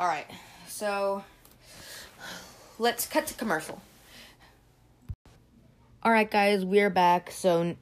All 0.00 0.06
right, 0.06 0.26
so 0.68 1.24
let's 2.78 3.04
cut 3.06 3.26
to 3.26 3.34
commercial. 3.34 3.82
All 6.04 6.12
right, 6.12 6.30
guys, 6.30 6.64
we're 6.64 6.88
back. 6.88 7.32
So, 7.32 7.74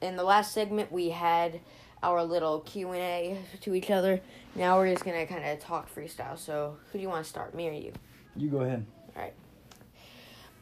in 0.00 0.16
the 0.16 0.24
last 0.24 0.52
segment, 0.52 0.90
we 0.92 1.10
had 1.10 1.60
our 2.02 2.22
little 2.22 2.60
Q 2.60 2.92
and 2.92 3.02
A 3.02 3.38
to 3.62 3.74
each 3.74 3.90
other. 3.90 4.20
Now 4.54 4.78
we're 4.78 4.90
just 4.92 5.04
gonna 5.04 5.26
kind 5.26 5.44
of 5.44 5.58
talk 5.58 5.92
freestyle. 5.94 6.38
So, 6.38 6.76
who 6.90 6.98
do 6.98 7.02
you 7.02 7.08
want 7.08 7.24
to 7.24 7.28
start, 7.28 7.54
me 7.54 7.68
or 7.68 7.72
you? 7.72 7.92
You 8.36 8.48
go 8.48 8.60
ahead. 8.60 8.86
All 9.16 9.22
right. 9.22 9.34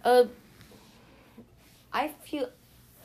Uh, 0.04 0.24
I 1.92 2.08
feel. 2.24 2.48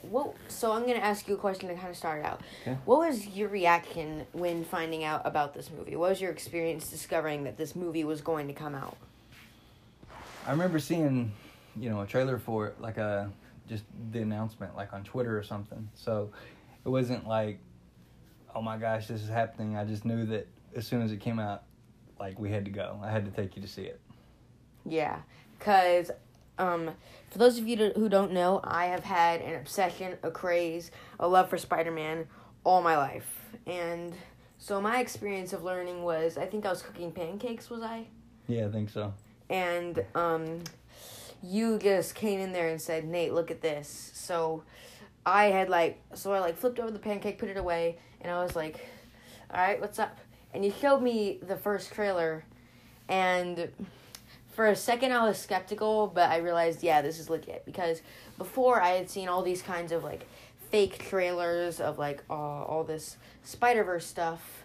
What? 0.02 0.34
So 0.48 0.72
I'm 0.72 0.82
gonna 0.88 1.00
ask 1.00 1.28
you 1.28 1.34
a 1.34 1.38
question 1.38 1.68
to 1.68 1.76
kind 1.76 1.90
of 1.90 1.98
start 1.98 2.24
out. 2.24 2.42
Okay. 2.62 2.78
What 2.86 3.00
was 3.00 3.28
your 3.28 3.50
reaction 3.50 4.26
when 4.32 4.64
finding 4.64 5.04
out 5.04 5.22
about 5.26 5.54
this 5.54 5.70
movie? 5.70 5.96
What 5.96 6.12
was 6.12 6.22
your 6.22 6.32
experience 6.32 6.90
discovering 6.90 7.44
that 7.44 7.58
this 7.58 7.76
movie 7.76 8.06
was 8.06 8.22
going 8.22 8.48
to 8.48 8.54
come 8.54 8.76
out? 8.76 8.96
I 10.48 10.52
remember 10.52 10.80
seeing, 10.80 11.34
you 11.78 11.90
know, 11.90 12.02
a 12.02 12.08
trailer 12.08 12.40
for 12.40 12.68
it, 12.68 12.80
like 12.80 12.98
a 12.98 13.30
just 13.70 13.84
the 14.12 14.22
announcement, 14.22 14.76
like 14.76 14.92
on 14.92 15.04
Twitter 15.04 15.38
or 15.38 15.44
something. 15.44 15.88
So 15.94 16.32
it 16.84 16.90
wasn't 16.90 17.28
like, 17.28 17.60
oh 18.54 18.62
my 18.62 18.78
gosh, 18.78 19.08
this 19.08 19.22
is 19.22 19.30
happening. 19.30 19.78
I 19.78 19.86
just 19.86 20.04
knew 20.04 20.26
that 20.26 20.48
as 20.76 20.88
soon 20.88 21.02
as 21.02 21.12
it 21.12 21.22
came 21.22 21.40
out, 21.40 21.64
like 22.20 22.40
we 22.40 22.50
had 22.50 22.66
to 22.66 22.72
go. 22.72 23.00
I 23.02 23.12
had 23.12 23.24
to 23.26 23.32
take 23.32 23.56
you 23.56 23.62
to 23.62 23.68
see 23.68 23.84
it. 23.84 24.02
Yeah, 24.86 25.20
because 25.58 26.12
um, 26.58 26.92
for 27.30 27.38
those 27.38 27.58
of 27.58 27.68
you 27.68 27.76
to, 27.78 27.90
who 27.96 28.10
don't 28.10 28.34
know, 28.34 28.60
I 28.64 28.86
have 28.88 29.04
had 29.04 29.42
an 29.42 29.56
obsession, 29.56 30.18
a 30.24 30.32
craze, 30.32 30.92
a 31.20 31.28
love 31.28 31.50
for 31.50 31.58
Spider 31.58 31.92
Man 31.92 32.28
all 32.64 32.82
my 32.82 32.98
life. 32.98 33.40
And 33.66 34.14
so 34.58 34.82
my 34.82 35.00
experience 35.00 35.54
of 35.54 35.64
learning 35.64 36.04
was 36.04 36.38
I 36.38 36.46
think 36.46 36.66
I 36.66 36.70
was 36.70 36.82
cooking 36.82 37.12
pancakes, 37.12 37.70
was 37.70 37.82
I? 37.82 38.08
Yeah, 38.48 38.66
I 38.66 38.72
think 38.72 38.90
so. 38.90 39.14
And 39.50 40.04
um, 40.16 40.62
you 41.42 41.78
just 41.80 42.16
came 42.16 42.40
in 42.40 42.52
there 42.52 42.70
and 42.70 42.82
said, 42.82 43.06
Nate, 43.06 43.34
look 43.34 43.52
at 43.52 43.62
this. 43.62 44.12
So 44.14 44.64
I 45.26 45.46
had 45.46 45.70
like, 45.70 46.02
so 46.14 46.34
I 46.34 46.40
like 46.40 46.58
flipped 46.58 46.80
over 46.80 46.92
the 46.92 47.00
pancake, 47.00 47.38
put 47.38 47.50
it 47.50 47.58
away, 47.58 47.98
and 48.22 48.32
I 48.32 48.44
was 48.44 48.56
like, 48.56 48.86
all 49.54 49.60
right, 49.60 49.80
what's 49.80 50.00
up? 50.00 50.18
And 50.54 50.66
you 50.66 50.74
showed 50.80 51.02
me 51.02 51.40
the 51.42 51.56
first 51.56 51.94
trailer, 51.94 52.44
and 53.08 53.70
for 54.52 54.68
a 54.68 54.76
second 54.76 55.12
I 55.12 55.26
was 55.26 55.38
skeptical, 55.38 56.08
but 56.08 56.30
I 56.30 56.38
realized, 56.38 56.84
yeah, 56.84 57.02
this 57.02 57.20
is 57.20 57.30
legit 57.30 57.64
because 57.66 58.02
before 58.38 58.82
I 58.82 58.90
had 58.90 59.10
seen 59.10 59.30
all 59.30 59.42
these 59.42 59.62
kinds 59.62 59.92
of 59.92 60.04
like 60.04 60.26
fake 60.72 60.98
trailers 61.00 61.80
of 61.80 61.98
like 61.98 62.24
uh, 62.30 62.34
all 62.34 62.84
this 62.84 63.18
Spider 63.44 63.84
Verse 63.84 64.06
stuff, 64.06 64.64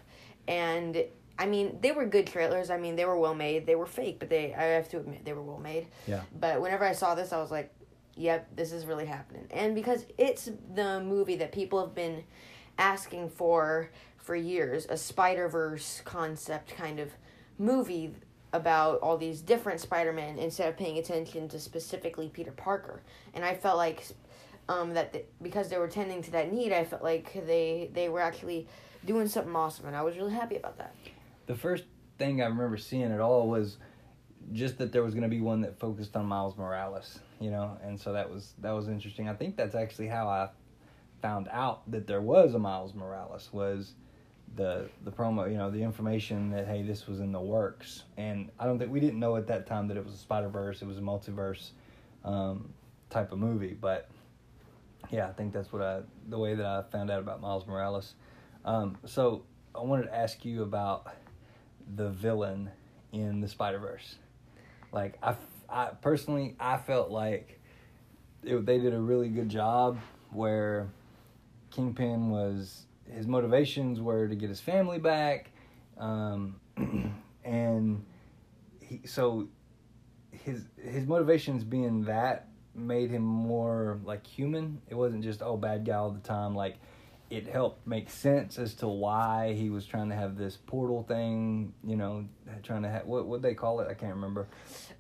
and 0.49 1.05
I 1.39 1.47
mean 1.47 1.79
they 1.81 1.93
were 1.93 2.07
good 2.07 2.27
trailers. 2.27 2.71
I 2.71 2.79
mean 2.79 2.97
they 2.97 3.05
were 3.05 3.19
well 3.19 3.35
made. 3.35 3.67
They 3.67 3.75
were 3.75 3.87
fake, 3.87 4.19
but 4.19 4.29
they 4.31 4.55
I 4.55 4.63
have 4.65 4.89
to 4.91 4.99
admit 4.99 5.25
they 5.25 5.33
were 5.33 5.43
well 5.43 5.59
made. 5.59 5.89
Yeah. 6.07 6.23
But 6.39 6.61
whenever 6.61 6.85
I 6.85 6.93
saw 6.93 7.15
this, 7.15 7.33
I 7.33 7.39
was 7.41 7.51
like, 7.51 7.73
yep, 8.17 8.49
this 8.57 8.73
is 8.73 8.87
really 8.87 9.07
happening. 9.07 9.47
And 9.51 9.75
because 9.75 10.07
it's 10.19 10.51
the 10.75 11.01
movie 11.01 11.37
that 11.37 11.53
people 11.53 11.81
have 11.85 11.95
been 11.95 12.25
asking 12.79 13.31
for 13.31 13.91
for 14.17 14.35
years, 14.37 14.87
a 14.89 14.97
Spider 14.97 15.49
Verse 15.49 16.01
concept 16.05 16.75
kind 16.77 16.99
of 17.01 17.11
movie. 17.59 18.15
about 18.55 19.01
all 19.01 19.19
these 19.19 19.41
different 19.41 19.81
Spider-Men 19.81 20.39
instead 20.39 20.69
of 20.69 20.77
paying 20.77 20.97
attention 20.99 21.49
to 21.49 21.59
specifically 21.59 22.29
Peter 22.29 22.53
Parker. 22.53 23.03
And 23.35 23.45
I 23.45 23.53
felt 23.57 23.77
like 23.77 24.07
um, 24.69 24.95
that 24.95 25.13
th- 25.13 25.27
because 25.43 25.69
they 25.71 25.77
were 25.77 25.89
tending 25.89 26.23
to 26.23 26.31
that 26.31 26.53
need, 26.53 26.73
I 26.73 26.85
felt 26.85 27.03
like 27.03 27.35
they 27.49 27.91
they 27.93 28.09
were 28.09 28.21
actually 28.21 28.69
doing 29.05 29.27
something 29.27 29.57
awesome, 29.57 29.87
and 29.89 29.97
I 29.97 30.03
was 30.03 30.17
really 30.17 30.33
happy 30.33 30.55
about 30.57 30.79
that. 30.79 30.95
The 31.47 31.55
first 31.55 31.85
thing 32.19 32.43
I 32.43 32.47
remember 32.47 32.77
seeing 32.77 33.13
at 33.13 33.21
all 33.21 33.49
was 33.49 33.77
just 34.53 34.79
that 34.79 34.93
there 34.93 35.03
was 35.03 35.15
going 35.15 35.23
to 35.23 35.29
be 35.29 35.41
one 35.41 35.63
that 35.63 35.79
focused 35.79 36.17
on 36.17 36.27
Miles 36.27 36.57
Morales, 36.57 37.19
you 37.41 37.51
know, 37.51 37.77
and 37.83 37.99
so 37.99 38.13
that 38.13 38.31
was 38.31 38.53
that 38.59 38.73
was 38.73 38.89
interesting. 38.89 39.29
I 39.29 39.35
think 39.35 39.57
that's 39.57 39.75
actually 39.75 40.09
how 40.09 40.29
I 40.29 40.49
found 41.23 41.49
out 41.51 41.91
that 41.91 42.07
there 42.07 42.21
was 42.21 42.55
a 42.55 42.59
Miles 42.59 42.95
Morales 42.95 43.49
was 43.53 43.95
the 44.57 44.89
the 45.05 45.11
promo, 45.11 45.51
you 45.51 45.57
know, 45.57 45.71
the 45.71 45.83
information 45.83 46.51
that 46.51 46.67
hey, 46.67 46.83
this 46.83 47.07
was 47.07 47.21
in 47.21 47.33
the 47.33 47.41
works, 47.41 48.05
and 48.17 48.51
I 48.59 48.67
don't 48.67 48.79
think 48.79 48.93
we 48.93 49.01
didn't 49.01 49.19
know 49.19 49.37
at 49.37 49.47
that 49.49 49.67
time 49.67 49.89
that 49.89 49.97
it 49.97 50.05
was 50.05 50.15
a 50.15 50.19
Spider 50.19 50.49
Verse, 50.49 50.83
it 50.83 50.87
was 50.87 50.99
a 50.99 51.03
multiverse 51.03 51.71
um, 52.25 52.73
type 53.11 53.33
of 53.33 53.39
movie, 53.39 53.77
but 53.79 54.09
yeah, 55.11 55.29
I 55.29 55.33
think 55.33 55.53
that's 55.53 55.73
what 55.73 55.83
I 55.83 56.01
the 56.29 56.39
way 56.39 56.55
that 56.55 56.67
I 56.67 56.83
found 56.91 57.11
out 57.11 57.21
about 57.21 57.41
Miles 57.41 57.67
Morales. 57.67 58.15
Um, 58.65 58.97
so 59.05 59.45
I 59.75 59.81
wanted 59.81 60.05
to 60.05 60.15
ask 60.15 60.45
you 60.45 60.63
about 60.63 61.09
the 61.97 62.11
villain 62.11 62.71
in 63.13 63.41
the 63.41 63.49
Spider 63.49 63.79
Verse. 63.79 64.17
Like 64.93 65.19
I, 65.23 65.37
I 65.69 65.87
personally, 66.01 66.57
I 66.59 66.77
felt 66.77 67.11
like 67.11 67.61
it, 68.43 68.65
they 68.67 68.79
did 68.79 68.95
a 68.95 69.01
really 69.01 69.29
good 69.29 69.49
job 69.49 69.99
where 70.31 70.89
Kingpin 71.71 72.31
was 72.31 72.87
his 73.11 73.27
motivations 73.27 74.01
were 74.01 74.29
to 74.29 74.35
get 74.35 74.49
his 74.49 74.61
family 74.61 74.99
back, 74.99 75.51
um, 75.99 76.57
and 77.45 78.05
he 78.81 79.01
so 79.07 79.49
his 80.31 80.65
his 80.77 81.07
motivations 81.07 81.65
being 81.65 82.05
that 82.05 82.49
made 82.75 83.11
him 83.11 83.23
more 83.23 84.01
like 84.05 84.27
human. 84.27 84.81
It 84.89 84.95
wasn't 84.95 85.23
just 85.23 85.43
oh 85.43 85.57
bad 85.57 85.85
guy 85.85 85.95
all 85.95 86.11
the 86.11 86.21
time. 86.21 86.55
Like 86.55 86.77
it 87.37 87.47
helped 87.47 87.87
make 87.87 88.11
sense 88.11 88.59
as 88.59 88.75
to 88.75 88.89
why 88.89 89.53
he 89.55 89.71
was 89.71 89.87
trying 89.87 90.09
to 90.09 90.15
have 90.15 90.37
this 90.37 90.57
portal 90.57 91.03
thing. 91.03 91.73
You 91.85 91.97
know, 91.97 92.25
trying 92.63 92.83
to 92.83 92.89
have 92.89 93.07
what 93.07 93.27
what 93.27 93.43
they 93.43 93.55
call 93.55 93.81
it. 93.81 93.89
I 93.89 93.95
can't 93.95 94.15
remember. 94.15 94.47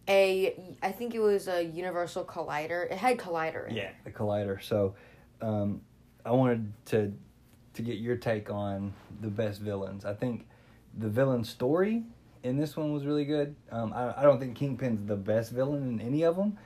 A 0.08 0.74
I 0.82 0.92
think 0.92 1.14
it 1.14 1.20
was 1.20 1.48
a 1.48 1.62
universal 1.62 2.24
collider. 2.24 2.90
It 2.90 2.98
had 2.98 3.18
collider. 3.18 3.66
yeah, 3.68 3.74
it. 3.74 3.76
Yeah, 3.76 3.90
the 4.04 4.10
collider. 4.10 4.62
So 4.62 4.94
um, 5.40 5.80
I 6.24 6.32
wanted 6.32 6.72
to 6.86 7.12
to 7.74 7.82
get 7.82 7.98
your 7.98 8.16
take 8.16 8.50
on 8.50 8.92
the 9.20 9.28
best 9.28 9.60
villains. 9.60 10.04
I 10.04 10.14
think 10.14 10.46
the 10.98 11.08
villain 11.08 11.44
story 11.44 12.04
in 12.42 12.56
this 12.56 12.76
one 12.76 12.92
was 12.92 13.04
really 13.04 13.24
good. 13.24 13.56
Um, 13.70 13.92
I, 13.92 14.20
I 14.20 14.22
don't 14.22 14.38
think 14.38 14.56
Kingpin's 14.56 15.06
the 15.06 15.16
best 15.16 15.50
villain 15.50 15.88
in 15.88 16.00
any 16.00 16.22
of 16.22 16.36
them. 16.36 16.58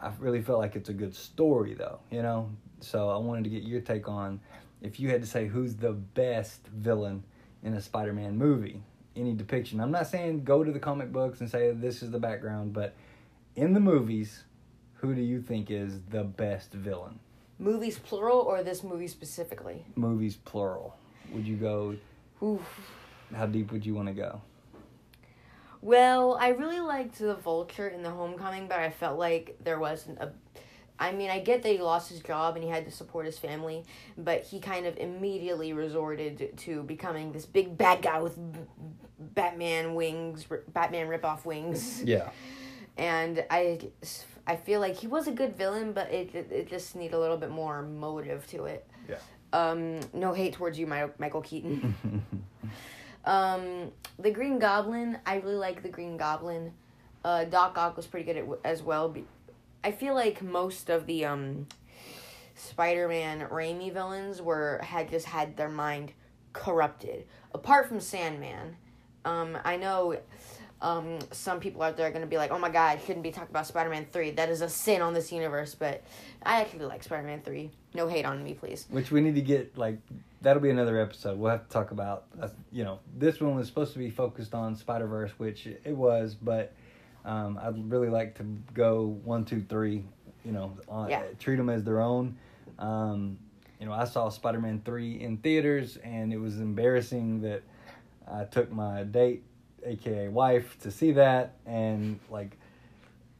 I 0.00 0.10
really 0.18 0.42
felt 0.42 0.58
like 0.58 0.76
it's 0.76 0.88
a 0.88 0.94
good 0.94 1.14
story 1.14 1.74
though, 1.74 2.00
you 2.10 2.22
know. 2.22 2.50
So 2.80 3.08
I 3.10 3.16
wanted 3.16 3.44
to 3.44 3.50
get 3.50 3.62
your 3.62 3.80
take 3.80 4.08
on 4.08 4.40
if 4.86 5.00
you 5.00 5.10
had 5.10 5.20
to 5.20 5.26
say 5.26 5.48
who's 5.48 5.74
the 5.74 5.92
best 5.92 6.66
villain 6.68 7.24
in 7.62 7.74
a 7.74 7.80
Spider-Man 7.80 8.38
movie, 8.38 8.82
any 9.16 9.32
depiction. 9.32 9.80
I'm 9.80 9.90
not 9.90 10.06
saying 10.06 10.44
go 10.44 10.62
to 10.62 10.70
the 10.70 10.78
comic 10.78 11.12
books 11.12 11.40
and 11.40 11.50
say 11.50 11.72
this 11.72 12.02
is 12.02 12.12
the 12.12 12.20
background, 12.20 12.72
but 12.72 12.94
in 13.56 13.72
the 13.72 13.80
movies, 13.80 14.44
who 14.94 15.14
do 15.14 15.20
you 15.20 15.42
think 15.42 15.70
is 15.70 16.00
the 16.10 16.22
best 16.22 16.72
villain? 16.72 17.18
Movies 17.58 17.98
plural 17.98 18.38
or 18.38 18.62
this 18.62 18.84
movie 18.84 19.08
specifically? 19.08 19.84
Movies 19.96 20.36
plural. 20.36 20.94
Would 21.32 21.46
you 21.46 21.56
go? 21.56 21.96
Oof. 22.42 22.60
How 23.34 23.46
deep 23.46 23.72
would 23.72 23.84
you 23.84 23.94
want 23.94 24.06
to 24.08 24.14
go? 24.14 24.40
Well, 25.82 26.36
I 26.40 26.48
really 26.48 26.80
liked 26.80 27.18
the 27.18 27.34
Vulture 27.34 27.88
in 27.88 28.02
the 28.02 28.10
Homecoming, 28.10 28.68
but 28.68 28.78
I 28.78 28.90
felt 28.90 29.18
like 29.18 29.56
there 29.62 29.78
wasn't 29.78 30.18
a. 30.20 30.32
I 30.98 31.12
mean, 31.12 31.30
I 31.30 31.40
get 31.40 31.62
that 31.62 31.68
he 31.70 31.78
lost 31.78 32.08
his 32.10 32.20
job 32.20 32.54
and 32.56 32.64
he 32.64 32.70
had 32.70 32.84
to 32.86 32.90
support 32.90 33.26
his 33.26 33.38
family, 33.38 33.84
but 34.16 34.42
he 34.44 34.60
kind 34.60 34.86
of 34.86 34.96
immediately 34.96 35.72
resorted 35.72 36.56
to 36.58 36.82
becoming 36.84 37.32
this 37.32 37.44
big 37.46 37.76
bad 37.76 38.02
guy 38.02 38.20
with 38.20 38.38
Batman 39.18 39.94
wings, 39.94 40.46
Batman 40.72 41.08
ripoff 41.08 41.44
wings. 41.44 42.02
Yeah. 42.06 42.30
And 42.98 43.44
I, 43.50 43.78
I 44.46 44.56
feel 44.56 44.80
like 44.80 44.96
he 44.96 45.06
was 45.06 45.26
a 45.28 45.32
good 45.32 45.54
villain, 45.54 45.92
but 45.92 46.10
it 46.10 46.34
it 46.34 46.66
just 46.66 46.96
need 46.96 47.12
a 47.12 47.18
little 47.18 47.36
bit 47.36 47.50
more 47.50 47.82
motive 47.82 48.46
to 48.52 48.64
it. 48.64 48.86
Yeah. 49.06 49.16
Um, 49.52 50.00
no 50.14 50.32
hate 50.32 50.54
towards 50.54 50.78
you, 50.78 50.86
My- 50.86 51.10
Michael 51.18 51.42
Keaton. 51.42 51.94
Um, 53.26 53.90
the 54.20 54.30
Green 54.30 54.58
Goblin, 54.58 55.18
I 55.26 55.36
really 55.38 55.56
like 55.56 55.82
the 55.82 55.88
Green 55.88 56.16
Goblin. 56.16 56.72
Uh, 57.24 57.42
Doc 57.44 57.76
Ock 57.76 57.96
was 57.96 58.06
pretty 58.06 58.24
good 58.24 58.36
at, 58.36 58.46
as 58.64 58.82
well. 58.82 59.08
I 59.86 59.92
feel 59.92 60.16
like 60.16 60.42
most 60.42 60.90
of 60.90 61.06
the 61.06 61.26
um, 61.26 61.68
Spider-Man 62.56 63.46
Raimi 63.52 63.92
villains 63.92 64.42
were 64.42 64.80
had 64.82 65.08
just 65.08 65.26
had 65.26 65.56
their 65.56 65.68
mind 65.68 66.10
corrupted. 66.52 67.24
Apart 67.54 67.86
from 67.86 68.00
Sandman, 68.00 68.76
um, 69.24 69.56
I 69.64 69.76
know 69.76 70.18
um, 70.82 71.20
some 71.30 71.60
people 71.60 71.82
out 71.82 71.96
there 71.96 72.08
are 72.08 72.10
gonna 72.10 72.26
be 72.26 72.36
like, 72.36 72.50
"Oh 72.50 72.58
my 72.58 72.68
God, 72.68 72.98
shouldn't 73.06 73.22
be 73.22 73.30
talking 73.30 73.50
about 73.50 73.68
Spider-Man 73.68 74.08
three. 74.10 74.32
That 74.32 74.48
is 74.48 74.60
a 74.60 74.68
sin 74.68 75.02
on 75.02 75.14
this 75.14 75.30
universe." 75.30 75.76
But 75.76 76.02
I 76.42 76.62
actually 76.62 76.86
like 76.86 77.04
Spider-Man 77.04 77.42
three. 77.42 77.70
No 77.94 78.08
hate 78.08 78.24
on 78.24 78.42
me, 78.42 78.54
please. 78.54 78.86
Which 78.90 79.12
we 79.12 79.20
need 79.20 79.36
to 79.36 79.40
get 79.40 79.78
like 79.78 79.98
that'll 80.42 80.60
be 80.62 80.70
another 80.70 80.98
episode. 80.98 81.38
We'll 81.38 81.52
have 81.52 81.68
to 81.68 81.72
talk 81.72 81.92
about. 81.92 82.24
Uh, 82.42 82.48
you 82.72 82.82
know, 82.82 82.98
this 83.16 83.40
one 83.40 83.54
was 83.54 83.68
supposed 83.68 83.92
to 83.92 84.00
be 84.00 84.10
focused 84.10 84.52
on 84.52 84.74
Spider 84.74 85.06
Verse, 85.06 85.30
which 85.38 85.68
it 85.68 85.96
was, 85.96 86.34
but 86.34 86.74
um, 87.26 87.58
I'd 87.60 87.90
really 87.90 88.08
like 88.08 88.36
to 88.36 88.44
go 88.72 89.18
one, 89.24 89.44
two, 89.44 89.64
three. 89.68 90.04
You 90.44 90.52
know, 90.52 90.78
on, 90.88 91.10
yeah. 91.10 91.24
treat 91.40 91.56
them 91.56 91.68
as 91.68 91.82
their 91.82 92.00
own. 92.00 92.38
Um, 92.78 93.36
you 93.80 93.86
know, 93.86 93.92
I 93.92 94.04
saw 94.04 94.28
Spider 94.28 94.60
Man 94.60 94.80
three 94.84 95.20
in 95.20 95.38
theaters, 95.38 95.98
and 95.98 96.32
it 96.32 96.38
was 96.38 96.60
embarrassing 96.60 97.42
that 97.42 97.62
I 98.30 98.44
took 98.44 98.70
my 98.70 99.02
date, 99.02 99.42
aka 99.84 100.28
wife, 100.28 100.78
to 100.80 100.90
see 100.92 101.12
that, 101.12 101.56
and 101.66 102.20
like 102.30 102.56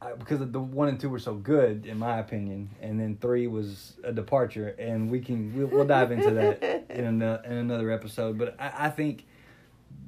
I, 0.01 0.13
because 0.13 0.39
the 0.51 0.59
one 0.59 0.89
and 0.89 0.99
two 0.99 1.09
were 1.09 1.17
so 1.17 1.35
good 1.35 1.85
in 1.85 1.97
my 1.97 2.19
opinion, 2.19 2.69
and 2.81 2.99
then 2.99 3.17
three 3.21 3.47
was 3.47 3.93
a 4.03 4.11
departure, 4.11 4.75
and 4.77 5.09
we 5.09 5.21
can 5.21 5.57
we'll, 5.57 5.67
we'll 5.67 5.85
dive 5.85 6.11
into 6.11 6.31
that 6.31 6.61
in, 6.89 7.21
a, 7.21 7.41
in 7.45 7.53
another 7.53 7.89
episode. 7.89 8.37
But 8.37 8.55
I, 8.59 8.87
I 8.87 8.89
think 8.89 9.25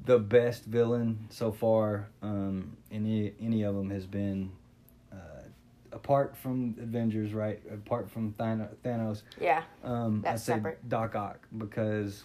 the 0.10 0.18
best 0.18 0.66
villain 0.66 1.28
so 1.30 1.52
far 1.52 2.10
um, 2.24 2.76
any, 2.92 3.32
any 3.40 3.62
of 3.62 3.76
them 3.76 3.92
has 3.92 4.08
been 4.08 4.52
uh, 5.14 5.44
apart 5.92 6.36
from 6.36 6.76
Avengers, 6.82 7.32
right? 7.32 7.62
Apart 7.72 8.10
from 8.10 8.34
Thanos. 8.34 9.22
Yeah. 9.40 9.62
Um, 9.84 10.22
that's 10.24 10.50
I 10.50 10.56
separate. 10.56 10.90
Doc 10.90 11.14
Ock 11.14 11.48
because, 11.56 12.24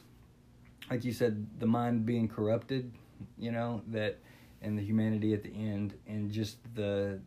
like 0.91 1.05
you 1.05 1.13
said, 1.13 1.47
the 1.59 1.67
mind 1.67 2.07
being 2.07 2.27
corrupted, 2.27 2.91
you 3.37 3.53
know 3.53 3.83
that, 3.89 4.19
and 4.63 4.79
the 4.79 4.83
humanity 4.83 5.35
at 5.35 5.43
the 5.43 5.53
end, 5.55 5.93
and 6.07 6.33
just 6.33 6.57
the 6.75 7.21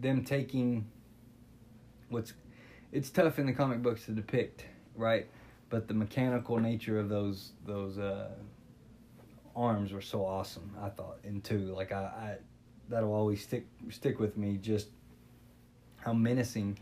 them 0.00 0.24
taking 0.24 0.86
what's 2.10 2.32
it's 2.92 3.10
tough 3.10 3.40
in 3.40 3.46
the 3.46 3.52
comic 3.52 3.82
books 3.82 4.04
to 4.04 4.12
depict, 4.12 4.66
right? 4.94 5.26
But 5.68 5.88
the 5.88 5.94
mechanical 5.94 6.60
nature 6.60 7.00
of 7.00 7.08
those 7.08 7.50
those 7.66 7.98
uh, 7.98 8.28
arms 9.60 9.92
were 9.92 10.00
so 10.00 10.24
awesome. 10.24 10.70
I 10.82 10.88
thought, 10.88 11.18
and 11.24 11.44
two, 11.44 11.74
like 11.74 11.92
I, 11.92 12.02
I 12.02 12.36
that'll 12.88 13.12
always 13.12 13.42
stick 13.42 13.66
stick 13.90 14.18
with 14.18 14.36
me. 14.36 14.58
Just 14.60 14.88
how 15.98 16.12
menacing 16.12 16.78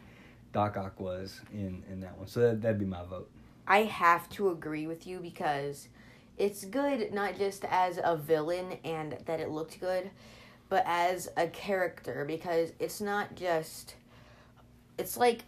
Doc 0.53 0.77
Ock 0.77 1.01
was 1.01 1.41
in 1.53 1.83
in 1.91 2.01
that 2.01 2.17
one. 2.17 2.29
So 2.29 2.41
that 2.41 2.63
that'd 2.63 2.79
be 2.79 2.87
my 2.87 3.05
vote. 3.05 3.31
I 3.67 3.83
have 3.83 4.31
to 4.31 4.51
agree 4.51 4.87
with 4.87 5.07
you 5.07 5.19
because 5.19 5.89
it's 6.39 6.65
good 6.65 7.13
not 7.13 7.37
just 7.37 7.65
as 7.65 7.99
a 8.03 8.17
villain 8.17 8.79
and 8.85 9.19
that 9.27 9.41
it 9.41 9.51
looked 9.51 9.81
good, 9.81 10.11
but 10.69 10.85
as 10.87 11.29
a 11.37 11.49
character 11.49 12.25
because 12.27 12.73
it's 12.79 13.01
not 13.01 13.35
just 13.35 13.95
it's 14.97 15.17
like 15.17 15.43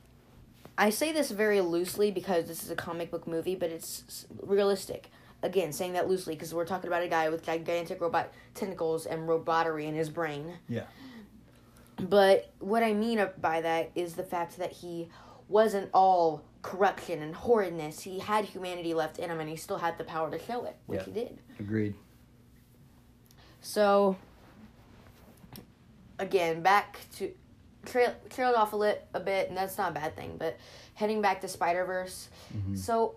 I 0.77 0.90
say 0.90 1.12
this 1.12 1.31
very 1.31 1.61
loosely 1.61 2.11
because 2.11 2.47
this 2.47 2.64
is 2.64 2.71
a 2.71 2.77
comic 2.77 3.11
book 3.11 3.27
movie, 3.27 3.55
but 3.55 3.71
it's 3.71 4.27
realistic. 4.43 5.11
Again, 5.42 5.72
saying 5.72 5.94
that 5.94 6.09
loosely 6.09 6.35
because 6.35 6.53
we're 6.53 6.66
talking 6.66 6.88
about 6.88 7.03
a 7.03 7.09
guy 7.09 7.29
with 7.31 7.44
gigantic 7.44 8.00
robot 8.00 8.33
tentacles 8.55 9.07
and 9.07 9.29
robotery 9.29 9.85
in 9.85 9.94
his 9.94 10.11
brain. 10.11 10.53
Yeah. 10.68 10.85
But 11.98 12.53
what 12.59 12.83
I 12.83 12.92
mean 12.92 13.26
by 13.40 13.61
that 13.61 13.90
is 13.94 14.14
the 14.14 14.22
fact 14.22 14.59
that 14.59 14.72
he 14.72 15.09
wasn't 15.48 15.90
all 15.92 16.44
corruption 16.62 17.22
and 17.22 17.35
horridness. 17.35 18.00
He 18.00 18.18
had 18.18 18.44
humanity 18.44 18.94
left 18.94 19.18
in 19.18 19.31
him 19.31 19.40
and 19.40 19.48
he 19.48 19.57
still 19.57 19.79
had 19.79 19.98
the 19.98 20.05
power 20.05 20.31
to 20.31 20.38
show 20.38 20.64
it, 20.64 20.76
which 20.87 21.00
yeah. 21.00 21.05
he 21.05 21.11
did. 21.12 21.38
Agreed. 21.59 21.94
So, 23.61 24.16
again, 26.18 26.62
back 26.62 27.00
to 27.16 27.33
trail, 27.85 28.14
trailed 28.31 28.55
off 28.55 28.72
a 28.72 28.76
lit 28.76 29.07
a 29.14 29.20
bit, 29.20 29.48
and 29.48 29.57
that's 29.57 29.76
not 29.76 29.90
a 29.90 29.94
bad 29.94 30.16
thing. 30.16 30.37
But 30.38 30.59
heading 30.94 31.20
back 31.20 31.40
to 31.42 31.48
Spider 31.48 31.85
Verse, 31.85 32.29
mm-hmm. 32.57 32.74
so 32.74 33.16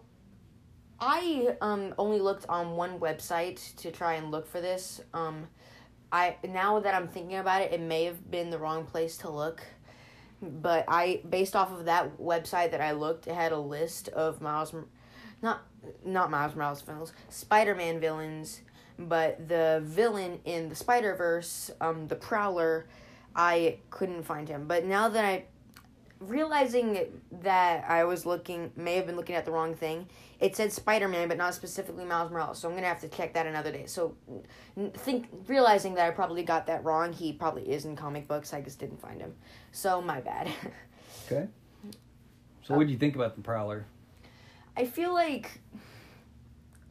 I 1.05 1.57
um 1.59 1.93
only 1.97 2.19
looked 2.19 2.45
on 2.47 2.77
one 2.77 2.97
website 2.97 3.75
to 3.77 3.91
try 3.91 4.13
and 4.13 4.31
look 4.31 4.47
for 4.47 4.61
this. 4.61 5.01
Um, 5.13 5.47
I 6.13 6.37
now 6.47 6.79
that 6.79 6.93
I'm 6.93 7.09
thinking 7.09 7.37
about 7.37 7.61
it, 7.61 7.73
it 7.73 7.81
may 7.81 8.05
have 8.05 8.31
been 8.31 8.49
the 8.49 8.57
wrong 8.57 8.85
place 8.85 9.17
to 9.17 9.29
look. 9.29 9.61
But 10.41 10.85
I 10.87 11.21
based 11.29 11.57
off 11.57 11.71
of 11.73 11.85
that 11.85 12.17
website 12.17 12.71
that 12.71 12.79
I 12.79 12.93
looked, 12.93 13.27
it 13.27 13.35
had 13.35 13.51
a 13.51 13.59
list 13.59 14.07
of 14.09 14.39
Miles 14.41 14.73
not 15.41 15.63
not 16.05 16.31
Miles 16.31 16.55
Morales 16.55 16.81
villains, 16.81 17.11
Spider-Man 17.27 17.99
villains, 17.99 18.61
but 18.97 19.49
the 19.49 19.81
villain 19.83 20.39
in 20.45 20.69
the 20.69 20.75
Spider-Verse, 20.75 21.71
um 21.81 22.07
the 22.07 22.15
Prowler, 22.15 22.87
I 23.35 23.79
couldn't 23.89 24.23
find 24.23 24.47
him. 24.47 24.67
But 24.69 24.85
now 24.85 25.09
that 25.09 25.25
I 25.25 25.45
realizing 26.27 26.99
that 27.41 27.89
I 27.89 28.03
was 28.03 28.25
looking 28.25 28.71
may 28.75 28.95
have 28.95 29.05
been 29.05 29.15
looking 29.15 29.35
at 29.35 29.45
the 29.45 29.51
wrong 29.51 29.75
thing. 29.75 30.07
It 30.39 30.55
said 30.55 30.71
Spider 30.71 31.07
Man, 31.07 31.27
but 31.27 31.37
not 31.37 31.53
specifically 31.53 32.05
Miles 32.05 32.31
Morales. 32.31 32.59
So 32.59 32.67
I'm 32.67 32.75
gonna 32.75 32.87
have 32.87 33.01
to 33.01 33.07
check 33.07 33.33
that 33.33 33.45
another 33.45 33.71
day. 33.71 33.85
So 33.85 34.15
think 34.93 35.27
realizing 35.47 35.93
that 35.95 36.07
I 36.07 36.11
probably 36.11 36.43
got 36.43 36.67
that 36.67 36.83
wrong. 36.83 37.13
He 37.13 37.33
probably 37.33 37.69
is 37.71 37.85
in 37.85 37.95
comic 37.95 38.27
books. 38.27 38.53
I 38.53 38.61
just 38.61 38.79
didn't 38.79 39.01
find 39.01 39.21
him. 39.21 39.33
So 39.71 40.01
my 40.01 40.21
bad. 40.21 40.49
okay. 41.25 41.47
So 42.63 42.75
what 42.75 42.87
do 42.87 42.93
you 42.93 42.99
think 42.99 43.15
about 43.15 43.35
the 43.35 43.41
Prowler? 43.41 43.85
I 44.75 44.85
feel 44.85 45.13
like 45.13 45.59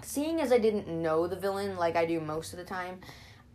seeing 0.02 0.40
as 0.40 0.52
I 0.52 0.58
didn't 0.58 0.88
know 0.88 1.26
the 1.26 1.36
villain 1.36 1.76
like 1.76 1.96
I 1.96 2.06
do 2.06 2.20
most 2.20 2.52
of 2.52 2.58
the 2.58 2.64
time, 2.64 3.00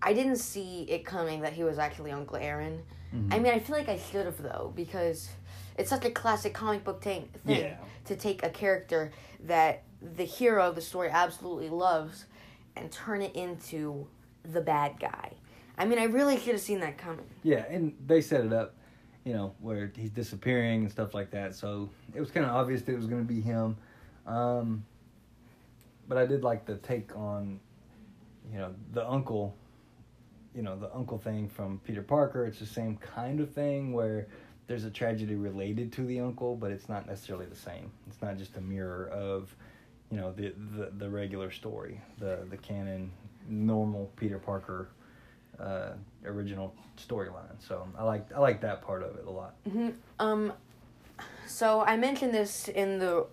I 0.02 0.14
didn't 0.14 0.38
see 0.38 0.84
it 0.84 1.06
coming 1.06 1.42
that 1.42 1.54
he 1.54 1.64
was 1.64 1.80
actually 1.80 2.12
Uncle 2.12 2.38
Aaron. 2.38 2.84
Mm-hmm. 3.16 3.34
I 3.34 3.40
mean, 3.40 3.54
I 3.54 3.60
feel 3.60 3.76
like 3.76 3.90
I 3.90 3.98
should 3.98 4.26
have 4.26 4.42
though 4.42 4.74
because 4.76 5.30
it's 5.78 5.90
such 5.90 6.06
a 6.06 6.10
classic 6.10 6.54
comic 6.54 6.84
book 6.84 7.02
thing, 7.02 7.30
thing 7.46 7.64
yeah. 7.64 7.78
to 8.06 8.16
take 8.16 8.44
a 8.44 8.50
character 8.50 9.12
that 9.46 9.84
the 10.02 10.24
hero 10.24 10.68
of 10.68 10.76
the 10.76 10.82
story 10.82 11.10
absolutely 11.12 11.70
loves 11.70 12.26
and 12.76 12.92
turn 12.92 13.22
it 13.22 13.36
into 13.36 14.08
the 14.44 14.62
bad 14.62 15.00
guy. 15.00 15.32
I 15.78 15.86
mean, 15.86 16.00
I 16.00 16.06
really 16.06 16.38
should 16.38 16.54
have 16.54 16.62
seen 16.62 16.80
that 16.80 16.98
coming. 16.98 17.26
Yeah, 17.44 17.66
and 17.70 17.94
they 18.06 18.22
set 18.22 18.46
it 18.46 18.54
up, 18.54 18.76
you 19.24 19.34
know, 19.34 19.54
where 19.60 19.92
he's 19.96 20.10
disappearing 20.10 20.82
and 20.82 20.92
stuff 20.92 21.14
like 21.14 21.32
that. 21.32 21.56
So 21.56 21.90
it 22.16 22.20
was 22.20 22.32
kind 22.32 22.46
of 22.46 22.54
obvious 22.54 22.82
that 22.84 22.94
it 22.94 22.98
was 22.98 23.06
going 23.06 23.26
to 23.26 23.34
be 23.34 23.42
him. 23.42 23.78
Um, 24.26 24.86
but 26.08 26.18
I 26.18 26.26
did 26.26 26.44
like 26.44 26.66
the 26.66 26.78
take 26.78 27.16
on, 27.16 27.60
you 28.52 28.58
know, 28.58 28.74
the 28.94 29.08
uncle, 29.08 29.56
you 30.56 30.64
know, 30.64 30.76
the 30.76 30.94
uncle 30.96 31.20
thing 31.20 31.48
from 31.48 31.80
Peter 31.84 32.02
Parker. 32.02 32.46
It's 32.46 32.60
the 32.60 32.66
same 32.66 32.98
kind 32.98 33.40
of 33.40 33.54
thing 33.54 33.94
where 33.94 34.28
there's 34.68 34.84
a 34.84 34.90
tragedy 34.90 35.36
related 35.36 35.92
to 35.94 36.06
the 36.06 36.20
uncle, 36.20 36.56
but 36.56 36.72
it's 36.72 36.90
not 36.90 37.08
necessarily 37.08 37.46
the 37.46 37.56
same. 37.56 37.92
It's 38.08 38.22
not 38.22 38.38
just 38.38 38.56
a 38.58 38.62
mirror 38.62 39.10
of, 39.10 39.56
you 40.12 40.18
know, 40.18 40.32
the 40.34 40.54
the, 40.76 40.92
the 40.98 41.10
regular 41.10 41.52
story, 41.52 42.00
the 42.20 42.46
the 42.50 42.58
canon, 42.58 43.12
normal 43.48 44.12
Peter 44.18 44.38
Parker, 44.38 44.90
uh, 45.60 45.92
original 46.26 46.76
storyline. 46.98 47.56
So 47.60 47.88
I 47.98 48.04
like 48.04 48.32
I 48.34 48.40
like 48.40 48.62
that 48.62 48.82
part 48.82 49.04
of 49.04 49.16
it 49.16 49.26
a 49.26 49.32
lot. 49.32 49.56
Mm-hmm. 49.68 49.90
Um, 50.20 50.54
so 51.48 51.82
I 51.82 51.96
mentioned 51.96 52.34
this 52.34 52.68
in 52.68 53.00
the 53.00 53.26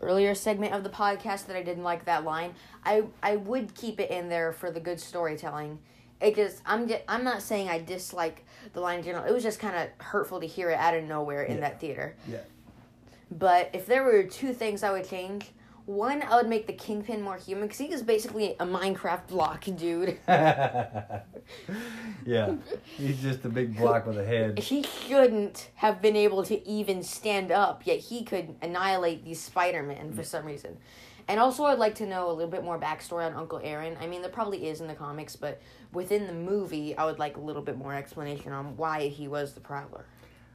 earlier 0.00 0.34
segment 0.34 0.72
of 0.72 0.82
the 0.82 0.88
podcast 0.88 1.46
that 1.46 1.56
I 1.56 1.62
didn't 1.62 1.84
like 1.84 2.06
that 2.06 2.24
line. 2.24 2.54
I 2.84 3.04
I 3.22 3.36
would 3.36 3.74
keep 3.74 4.00
it 4.00 4.10
in 4.10 4.30
there 4.30 4.52
for 4.52 4.70
the 4.70 4.80
good 4.80 4.98
storytelling 4.98 5.78
it 6.20 6.36
just 6.36 6.62
I'm 6.66 6.86
get 6.86 7.04
I'm 7.08 7.24
not 7.24 7.42
saying 7.42 7.68
I 7.68 7.80
dislike 7.80 8.44
the 8.72 8.80
line 8.80 8.98
in 8.98 9.04
general. 9.04 9.24
It 9.24 9.32
was 9.32 9.42
just 9.42 9.58
kind 9.58 9.76
of 9.76 10.04
hurtful 10.04 10.40
to 10.40 10.46
hear 10.46 10.70
it 10.70 10.78
out 10.78 10.94
of 10.94 11.04
nowhere 11.04 11.42
in 11.42 11.56
yeah. 11.56 11.60
that 11.60 11.80
theater. 11.80 12.14
Yeah. 12.28 12.38
But 13.30 13.70
if 13.72 13.86
there 13.86 14.02
were 14.02 14.24
two 14.24 14.52
things 14.52 14.82
I 14.82 14.90
would 14.90 15.08
change, 15.08 15.46
one 15.86 16.22
I 16.22 16.36
would 16.36 16.48
make 16.48 16.66
the 16.66 16.72
Kingpin 16.72 17.22
more 17.22 17.36
human 17.36 17.64
because 17.64 17.78
he 17.78 17.92
is 17.92 18.02
basically 18.02 18.54
a 18.60 18.66
Minecraft 18.66 19.26
block 19.28 19.64
dude. 19.76 20.18
yeah, 20.28 21.22
he's 22.96 23.20
just 23.22 23.44
a 23.44 23.48
big 23.48 23.76
block 23.76 24.06
with 24.06 24.18
a 24.18 24.24
head. 24.24 24.58
He 24.58 24.82
shouldn't 24.82 25.70
have 25.76 26.00
been 26.02 26.16
able 26.16 26.44
to 26.44 26.68
even 26.68 27.02
stand 27.02 27.50
up, 27.50 27.86
yet 27.86 27.98
he 27.98 28.24
could 28.24 28.54
annihilate 28.62 29.24
these 29.24 29.40
Spider 29.40 29.82
Men 29.82 30.12
for 30.12 30.22
mm. 30.22 30.26
some 30.26 30.44
reason. 30.44 30.76
And 31.28 31.40
also, 31.40 31.64
I'd 31.64 31.78
like 31.78 31.94
to 31.96 32.06
know 32.06 32.30
a 32.30 32.32
little 32.32 32.50
bit 32.50 32.64
more 32.64 32.78
backstory 32.78 33.26
on 33.26 33.34
Uncle 33.34 33.60
Aaron. 33.62 33.96
I 34.00 34.06
mean, 34.06 34.22
there 34.22 34.30
probably 34.30 34.68
is 34.68 34.80
in 34.80 34.86
the 34.86 34.94
comics, 34.94 35.36
but 35.36 35.60
within 35.92 36.26
the 36.26 36.32
movie, 36.32 36.96
I 36.96 37.04
would 37.04 37.18
like 37.18 37.36
a 37.36 37.40
little 37.40 37.62
bit 37.62 37.76
more 37.78 37.94
explanation 37.94 38.52
on 38.52 38.76
why 38.76 39.08
he 39.08 39.28
was 39.28 39.54
the 39.54 39.60
Prowler. 39.60 40.04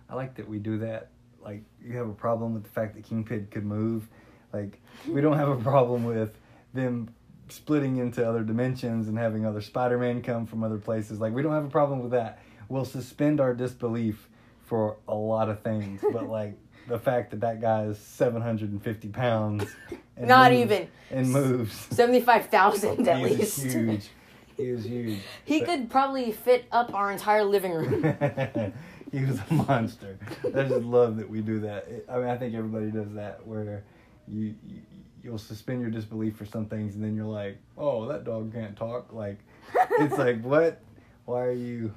I 0.09 0.15
like 0.15 0.35
that 0.35 0.47
we 0.47 0.59
do 0.59 0.77
that. 0.79 1.09
Like, 1.41 1.63
you 1.83 1.95
have 1.97 2.09
a 2.09 2.13
problem 2.13 2.53
with 2.53 2.63
the 2.63 2.69
fact 2.69 2.95
that 2.95 3.03
Kingpin 3.03 3.47
could 3.51 3.65
move. 3.65 4.07
Like, 4.51 4.81
we 5.07 5.21
don't 5.21 5.37
have 5.37 5.49
a 5.49 5.57
problem 5.57 6.05
with 6.05 6.37
them 6.73 7.09
splitting 7.49 7.97
into 7.97 8.27
other 8.27 8.43
dimensions 8.43 9.07
and 9.07 9.17
having 9.17 9.45
other 9.45 9.61
Spider 9.61 9.97
Man 9.97 10.21
come 10.21 10.45
from 10.45 10.63
other 10.63 10.77
places. 10.77 11.19
Like, 11.19 11.33
we 11.33 11.41
don't 11.41 11.53
have 11.53 11.65
a 11.65 11.69
problem 11.69 12.01
with 12.01 12.11
that. 12.11 12.39
We'll 12.67 12.85
suspend 12.85 13.39
our 13.39 13.53
disbelief 13.53 14.27
for 14.63 14.97
a 15.07 15.13
lot 15.13 15.49
of 15.49 15.61
things, 15.61 16.01
but 16.11 16.27
like 16.27 16.57
the 16.87 16.99
fact 16.99 17.31
that 17.31 17.41
that 17.41 17.61
guy 17.61 17.83
is 17.83 17.97
750 17.97 19.09
pounds. 19.09 19.65
Not 20.19 20.51
moves, 20.51 20.63
even. 20.63 20.87
And 21.11 21.31
moves. 21.31 21.73
75,000 21.91 23.07
at 23.07 23.17
he 23.17 23.23
least. 23.23 23.61
huge. 23.61 24.09
He 24.57 24.71
was 24.71 24.85
huge. 24.85 25.19
He 25.43 25.59
but, 25.59 25.67
could 25.67 25.89
probably 25.89 26.31
fit 26.31 26.65
up 26.71 26.93
our 26.93 27.11
entire 27.11 27.43
living 27.43 27.73
room. 27.73 28.03
he 29.11 29.25
was 29.25 29.39
a 29.49 29.53
monster. 29.53 30.17
I 30.45 30.63
just 30.63 30.85
love 30.85 31.17
that 31.17 31.29
we 31.29 31.41
do 31.41 31.59
that. 31.61 31.87
I 32.09 32.17
mean, 32.17 32.27
I 32.27 32.37
think 32.37 32.55
everybody 32.55 32.91
does 32.91 33.13
that 33.13 33.45
where 33.45 33.83
you, 34.27 34.55
you 34.65 34.81
you'll 35.23 35.37
suspend 35.39 35.81
your 35.81 35.89
disbelief 35.89 36.37
for 36.37 36.45
some 36.45 36.67
things 36.67 36.95
and 36.95 37.03
then 37.03 37.15
you're 37.15 37.25
like, 37.25 37.57
"Oh, 37.77 38.07
that 38.07 38.23
dog 38.23 38.53
can't 38.53 38.75
talk." 38.77 39.11
Like 39.11 39.39
it's 39.99 40.17
like, 40.17 40.41
"What? 40.41 40.79
Why 41.25 41.41
are 41.41 41.51
you 41.51 41.93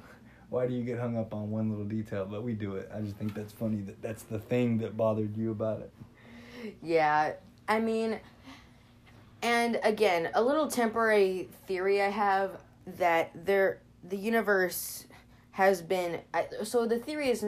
why 0.49 0.67
do 0.67 0.73
you 0.73 0.83
get 0.83 0.99
hung 0.99 1.17
up 1.17 1.33
on 1.33 1.51
one 1.51 1.69
little 1.69 1.85
detail? 1.85 2.25
But 2.25 2.43
we 2.43 2.53
do 2.53 2.75
it. 2.75 2.89
I 2.93 3.01
just 3.01 3.15
think 3.17 3.33
that's 3.33 3.53
funny 3.53 3.81
that 3.81 4.01
that's 4.01 4.23
the 4.23 4.39
thing 4.39 4.79
that 4.79 4.97
bothered 4.97 5.37
you 5.37 5.51
about 5.51 5.81
it. 5.81 5.91
Yeah, 6.81 7.33
I 7.67 7.79
mean, 7.79 8.19
and 9.41 9.79
again, 9.83 10.29
a 10.33 10.41
little 10.41 10.67
temporary 10.67 11.49
theory 11.67 12.01
I 12.01 12.09
have 12.09 12.57
that 12.97 13.31
there 13.45 13.79
the 14.03 14.17
universe 14.17 15.05
has 15.51 15.81
been 15.81 16.21
so 16.63 16.85
the 16.85 16.97
theory 16.97 17.29
is 17.29 17.45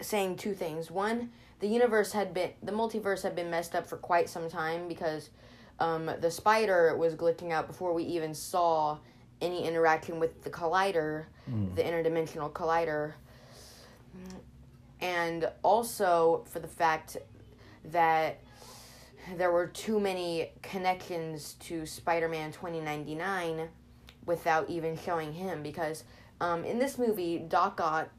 saying 0.00 0.36
two 0.36 0.54
things. 0.54 0.90
One, 0.90 1.30
the 1.60 1.68
universe 1.68 2.12
had 2.12 2.32
been 2.32 2.50
the 2.62 2.72
multiverse 2.72 3.22
had 3.22 3.34
been 3.34 3.50
messed 3.50 3.74
up 3.74 3.86
for 3.86 3.96
quite 3.96 4.28
some 4.28 4.48
time 4.48 4.86
because 4.86 5.30
um, 5.80 6.10
the 6.20 6.30
spider 6.30 6.96
was 6.96 7.14
glitching 7.14 7.50
out 7.50 7.66
before 7.66 7.92
we 7.92 8.04
even 8.04 8.34
saw 8.34 8.98
any 9.40 9.66
interaction 9.66 10.18
with 10.18 10.42
the 10.42 10.50
collider, 10.50 11.26
mm. 11.50 11.74
the 11.74 11.82
interdimensional 11.82 12.52
collider, 12.52 13.14
and 15.00 15.48
also 15.62 16.44
for 16.50 16.58
the 16.58 16.68
fact 16.68 17.16
that 17.84 18.40
there 19.36 19.52
were 19.52 19.66
too 19.66 20.00
many 20.00 20.50
connections 20.62 21.54
to 21.60 21.84
Spider-Man 21.86 22.52
2099 22.52 23.68
without 24.26 24.68
even 24.68 24.98
showing 24.98 25.32
him 25.32 25.62
because 25.62 26.04
um, 26.40 26.64
in 26.64 26.78
this 26.78 26.98
movie 26.98 27.38
Doc 27.38 27.80
Ock 27.80 28.10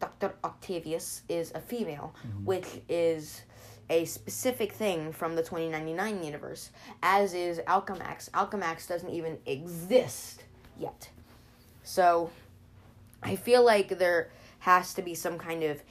Dr. 0.00 0.34
Octavius 0.42 1.22
is 1.28 1.52
a 1.54 1.60
female, 1.60 2.12
mm-hmm. 2.26 2.44
which 2.44 2.66
is 2.88 3.42
a 3.92 4.06
specific 4.06 4.72
thing 4.72 5.12
from 5.12 5.36
the 5.36 5.42
2099 5.42 6.24
universe, 6.24 6.70
as 7.02 7.34
is 7.34 7.58
Alchemax. 7.58 8.30
Alchemax 8.30 8.88
doesn't 8.88 9.10
even 9.10 9.36
exist 9.44 10.44
yet. 10.78 11.10
So 11.82 12.30
I 13.22 13.36
feel 13.36 13.62
like 13.62 13.98
there 13.98 14.30
has 14.60 14.94
to 14.94 15.02
be 15.02 15.14
some 15.14 15.36
kind 15.36 15.62
of 15.62 15.82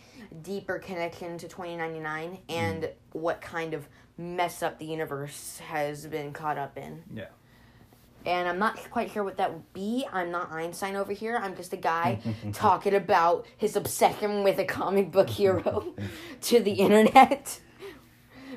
deeper 0.42 0.80
connection 0.80 1.38
to 1.38 1.48
2099 1.48 2.40
and 2.50 2.84
mm. 2.84 2.92
what 3.12 3.40
kind 3.40 3.76
of 3.76 3.88
mess 4.18 4.64
up 4.64 4.80
the 4.80 4.86
universe 4.86 5.60
has 5.60 6.08
been 6.08 6.34
caught 6.34 6.58
up 6.58 6.80
in. 6.80 7.04
Yeah. 7.14 7.26
And 8.26 8.50
I'm 8.50 8.58
not 8.58 8.78
quite 8.90 9.12
sure 9.12 9.24
what 9.24 9.38
that 9.38 9.54
would 9.54 9.74
be. 9.74 10.08
I'm 10.12 10.32
not 10.32 10.52
Einstein 10.52 10.96
over 10.96 11.14
here. 11.14 11.40
I'm 11.40 11.56
just 11.56 11.72
a 11.74 11.78
guy 11.78 12.20
talking 12.54 12.96
about 12.96 13.46
his 13.58 13.76
obsession 13.76 14.44
with 14.44 14.58
a 14.58 14.66
comic 14.66 15.12
book 15.12 15.30
hero 15.30 15.94
to 16.42 16.60
the 16.60 16.72
internet. 16.72 17.60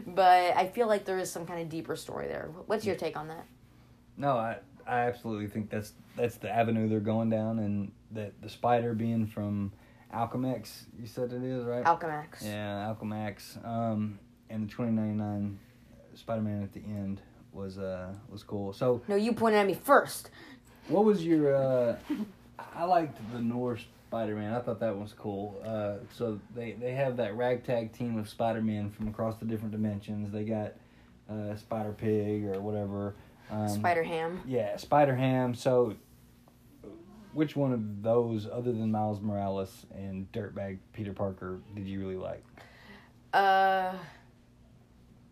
But 0.06 0.56
I 0.56 0.66
feel 0.66 0.86
like 0.86 1.04
there 1.04 1.18
is 1.18 1.30
some 1.30 1.46
kind 1.46 1.60
of 1.62 1.68
deeper 1.68 1.96
story 1.96 2.26
there. 2.26 2.50
What's 2.66 2.84
your 2.84 2.96
take 2.96 3.16
on 3.16 3.28
that? 3.28 3.46
No, 4.16 4.36
I 4.36 4.58
I 4.86 5.00
absolutely 5.00 5.46
think 5.48 5.70
that's 5.70 5.92
that's 6.16 6.36
the 6.36 6.50
avenue 6.50 6.88
they're 6.88 7.00
going 7.00 7.30
down, 7.30 7.58
and 7.58 7.90
that 8.12 8.40
the 8.42 8.48
spider 8.48 8.94
being 8.94 9.26
from 9.26 9.72
Alchemax, 10.14 10.84
you 10.98 11.06
said 11.06 11.32
it 11.32 11.42
is 11.42 11.64
right. 11.64 11.84
Alchemax. 11.84 12.42
Yeah, 12.44 12.94
Alchemax. 12.94 13.64
Um, 13.66 14.18
and 14.50 14.68
the 14.68 14.72
twenty 14.72 14.92
ninety 14.92 15.14
nine 15.14 15.58
Spider 16.14 16.42
Man 16.42 16.62
at 16.62 16.72
the 16.72 16.80
end 16.80 17.20
was 17.52 17.78
uh 17.78 18.12
was 18.28 18.42
cool. 18.42 18.72
So 18.72 19.02
no, 19.08 19.16
you 19.16 19.32
pointed 19.32 19.58
at 19.58 19.66
me 19.66 19.74
first. 19.74 20.30
What 20.88 21.04
was 21.04 21.24
your? 21.24 21.56
uh 21.56 21.96
I 22.76 22.84
liked 22.84 23.18
the 23.32 23.40
Noir 23.40 23.78
Spider 24.14 24.36
Man. 24.36 24.52
I 24.54 24.60
thought 24.60 24.78
that 24.78 24.96
was 24.96 25.12
cool. 25.12 25.60
Uh, 25.66 25.94
so 26.12 26.38
they 26.54 26.72
they 26.72 26.92
have 26.92 27.16
that 27.16 27.36
ragtag 27.36 27.92
team 27.92 28.16
of 28.16 28.28
Spider 28.28 28.62
Man 28.62 28.88
from 28.92 29.08
across 29.08 29.38
the 29.38 29.44
different 29.44 29.72
dimensions. 29.72 30.30
They 30.30 30.44
got 30.44 30.74
uh, 31.28 31.56
Spider 31.56 31.90
Pig 31.92 32.44
or 32.44 32.60
whatever. 32.60 33.16
Um, 33.50 33.68
Spider 33.68 34.04
Ham. 34.04 34.40
Yeah, 34.46 34.76
Spider 34.76 35.16
Ham. 35.16 35.52
So 35.56 35.96
which 37.32 37.56
one 37.56 37.72
of 37.72 38.04
those, 38.04 38.46
other 38.46 38.70
than 38.70 38.92
Miles 38.92 39.20
Morales 39.20 39.84
and 39.92 40.30
Dirtbag 40.30 40.78
Peter 40.92 41.12
Parker, 41.12 41.58
did 41.74 41.84
you 41.88 41.98
really 41.98 42.14
like? 42.14 42.44
Uh, 43.32 43.94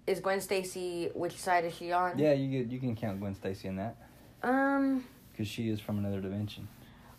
is 0.09 0.19
Gwen 0.19 0.41
Stacy? 0.41 1.09
Which 1.15 1.39
side 1.39 1.65
is 1.65 1.73
she 1.73 1.93
on? 1.93 2.19
Yeah, 2.19 2.33
you 2.33 2.51
get 2.65 2.73
you 2.73 2.81
can 2.81 2.97
count 2.97 3.21
Gwen 3.21 3.37
Stacy 3.37 3.69
in 3.69 3.77
that 3.77 3.97
Um. 4.43 5.05
because 5.31 5.47
she 5.47 5.69
is 5.69 5.79
from 5.79 5.99
another 5.99 6.21
dimension. 6.21 6.67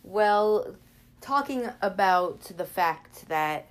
Well, 0.04 0.76
talking 1.23 1.67
about 1.81 2.41
the 2.57 2.65
fact 2.65 3.27
that 3.29 3.67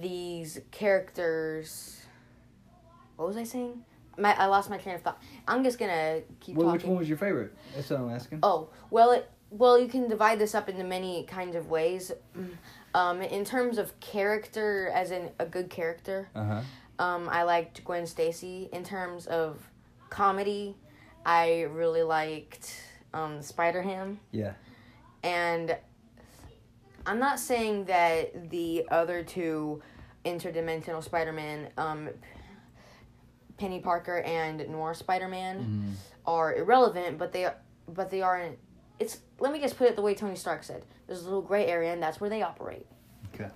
these 0.00 0.58
characters. 0.70 2.00
What 3.16 3.28
was 3.28 3.36
I 3.36 3.44
saying? 3.44 3.84
My, 4.18 4.34
I 4.34 4.46
lost 4.46 4.70
my 4.70 4.78
train 4.78 4.94
of 4.96 5.02
thought. 5.02 5.22
I'm 5.46 5.62
just 5.62 5.78
gonna 5.78 6.22
keep 6.40 6.56
Well, 6.56 6.66
talking. 6.68 6.78
which 6.80 6.86
one 6.88 6.96
was 6.98 7.08
your 7.08 7.18
favorite? 7.18 7.54
That's 7.74 7.90
what 7.90 8.00
I'm 8.00 8.10
asking. 8.10 8.40
Oh 8.42 8.70
well, 8.90 9.12
it 9.12 9.30
well 9.50 9.78
you 9.78 9.88
can 9.88 10.08
divide 10.08 10.38
this 10.38 10.54
up 10.54 10.68
into 10.68 10.82
many 10.84 11.24
kinds 11.24 11.54
of 11.54 11.68
ways. 11.68 12.10
Um, 12.94 13.20
in 13.20 13.44
terms 13.44 13.76
of 13.76 13.98
character, 14.00 14.90
as 14.94 15.10
in 15.10 15.30
a 15.38 15.44
good 15.44 15.68
character, 15.68 16.30
Uh 16.34 16.44
huh. 16.44 17.04
um, 17.04 17.28
I 17.28 17.42
liked 17.42 17.84
Gwen 17.84 18.06
Stacy. 18.06 18.70
In 18.72 18.82
terms 18.84 19.26
of 19.26 19.58
comedy, 20.08 20.74
I 21.26 21.62
really 21.64 22.02
liked 22.02 22.74
um, 23.12 23.42
Spider 23.42 23.82
Ham. 23.82 24.18
Yeah. 24.30 24.54
And 25.22 25.76
I'm 27.06 27.18
not 27.18 27.38
saying 27.38 27.84
that 27.86 28.50
the 28.50 28.86
other 28.90 29.22
two 29.22 29.80
interdimensional 30.24 31.02
Spider 31.02 31.32
Man, 31.32 31.68
um, 31.78 32.08
Peni 33.58 33.82
Parker 33.82 34.18
and 34.18 34.68
Noir 34.68 34.92
Spider 34.94 35.28
Man, 35.28 35.64
Mhm. 35.64 35.94
are 36.26 36.54
irrelevant, 36.54 37.18
but 37.18 37.32
they 37.32 37.48
but 37.88 38.10
they 38.10 38.20
aren't. 38.22 38.58
It's 38.98 39.20
let 39.38 39.52
me 39.52 39.60
just 39.60 39.76
put 39.78 39.88
it 39.88 39.96
the 39.96 40.02
way 40.02 40.14
Tony 40.14 40.34
Stark 40.34 40.64
said. 40.64 40.84
There's 41.06 41.22
a 41.22 41.24
little 41.24 41.42
gray 41.42 41.66
area, 41.66 41.92
and 41.92 42.02
that's 42.02 42.20
where 42.20 42.28
they 42.28 42.42
operate. 42.42 42.86
Okay. 43.34 43.48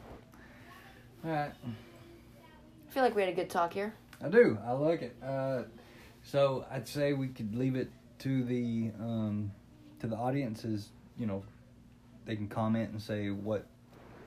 All 1.24 1.30
right. 1.30 1.50
I 1.52 2.92
feel 2.92 3.02
like 3.02 3.14
we 3.16 3.22
had 3.22 3.30
a 3.30 3.34
good 3.34 3.50
talk 3.50 3.72
here. 3.72 3.94
I 4.22 4.28
do. 4.28 4.58
I 4.64 4.72
like 4.72 5.02
it. 5.02 5.16
Uh, 5.22 5.62
so 6.22 6.64
I'd 6.70 6.86
say 6.86 7.12
we 7.12 7.28
could 7.28 7.54
leave 7.56 7.74
it 7.74 7.90
to 8.20 8.44
the 8.44 8.92
um, 9.00 9.50
to 9.98 10.06
the 10.06 10.16
audiences. 10.16 10.90
You 11.18 11.26
know, 11.26 11.42
they 12.26 12.36
can 12.36 12.48
comment 12.48 12.90
and 12.90 13.00
say 13.00 13.30
what 13.30 13.66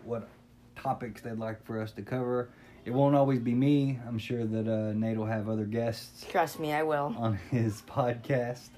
what 0.03 0.27
topics 0.75 1.21
they'd 1.21 1.37
like 1.37 1.63
for 1.65 1.81
us 1.81 1.91
to 1.93 2.01
cover. 2.01 2.49
It 2.85 2.91
won't 2.91 3.15
always 3.15 3.39
be 3.39 3.53
me. 3.53 3.99
I'm 4.05 4.17
sure 4.17 4.45
that 4.45 4.67
uh, 4.67 4.91
Nate 4.93 5.17
will 5.17 5.25
have 5.25 5.47
other 5.47 5.63
guests 5.63 6.25
Trust 6.29 6.59
me, 6.59 6.73
I 6.73 6.83
will. 6.83 7.15
on 7.17 7.39
his 7.49 7.81
podcast. 7.83 8.69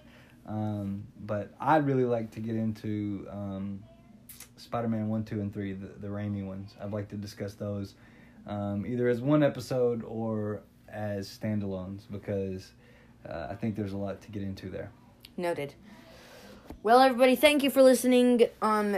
Um, 0.45 1.07
but 1.25 1.53
I'd 1.59 1.87
really 1.87 2.05
like 2.05 2.29
to 2.31 2.39
get 2.39 2.55
into 2.55 3.27
um, 3.31 3.83
Spider-Man 4.57 5.07
one, 5.07 5.23
two, 5.23 5.41
and 5.41 5.51
three, 5.51 5.73
the, 5.73 5.87
the 5.99 6.07
Raimi 6.07 6.45
ones. 6.45 6.75
I'd 6.79 6.91
like 6.91 7.07
to 7.09 7.15
discuss 7.15 7.55
those 7.55 7.95
um, 8.45 8.85
either 8.85 9.07
as 9.07 9.21
one 9.21 9.41
episode 9.41 10.03
or 10.03 10.61
as 10.87 11.27
standalones 11.27 12.01
because 12.11 12.73
uh, 13.27 13.47
I 13.49 13.55
think 13.55 13.75
there's 13.75 13.93
a 13.93 13.97
lot 13.97 14.21
to 14.21 14.31
get 14.31 14.43
into 14.43 14.69
there. 14.69 14.91
Noted. 15.35 15.73
Well, 16.83 16.99
everybody, 16.99 17.35
thank 17.35 17.63
you 17.63 17.69
for 17.69 17.81
listening. 17.81 18.47
Um, 18.61 18.97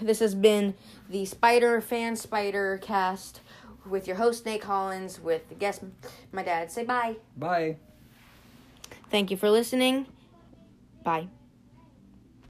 this 0.00 0.18
has 0.20 0.34
been 0.34 0.74
the 1.08 1.24
Spider 1.24 1.80
Fan 1.80 2.16
Spider 2.16 2.78
Cast 2.82 3.40
with 3.86 4.06
your 4.06 4.16
host 4.16 4.46
Nate 4.46 4.60
Collins, 4.60 5.20
with 5.20 5.48
the 5.48 5.54
guest, 5.54 5.82
my 6.30 6.42
dad. 6.42 6.70
Say 6.70 6.84
bye. 6.84 7.16
Bye. 7.36 7.76
Thank 9.10 9.30
you 9.30 9.36
for 9.36 9.50
listening. 9.50 10.06
Bye. 11.04 11.28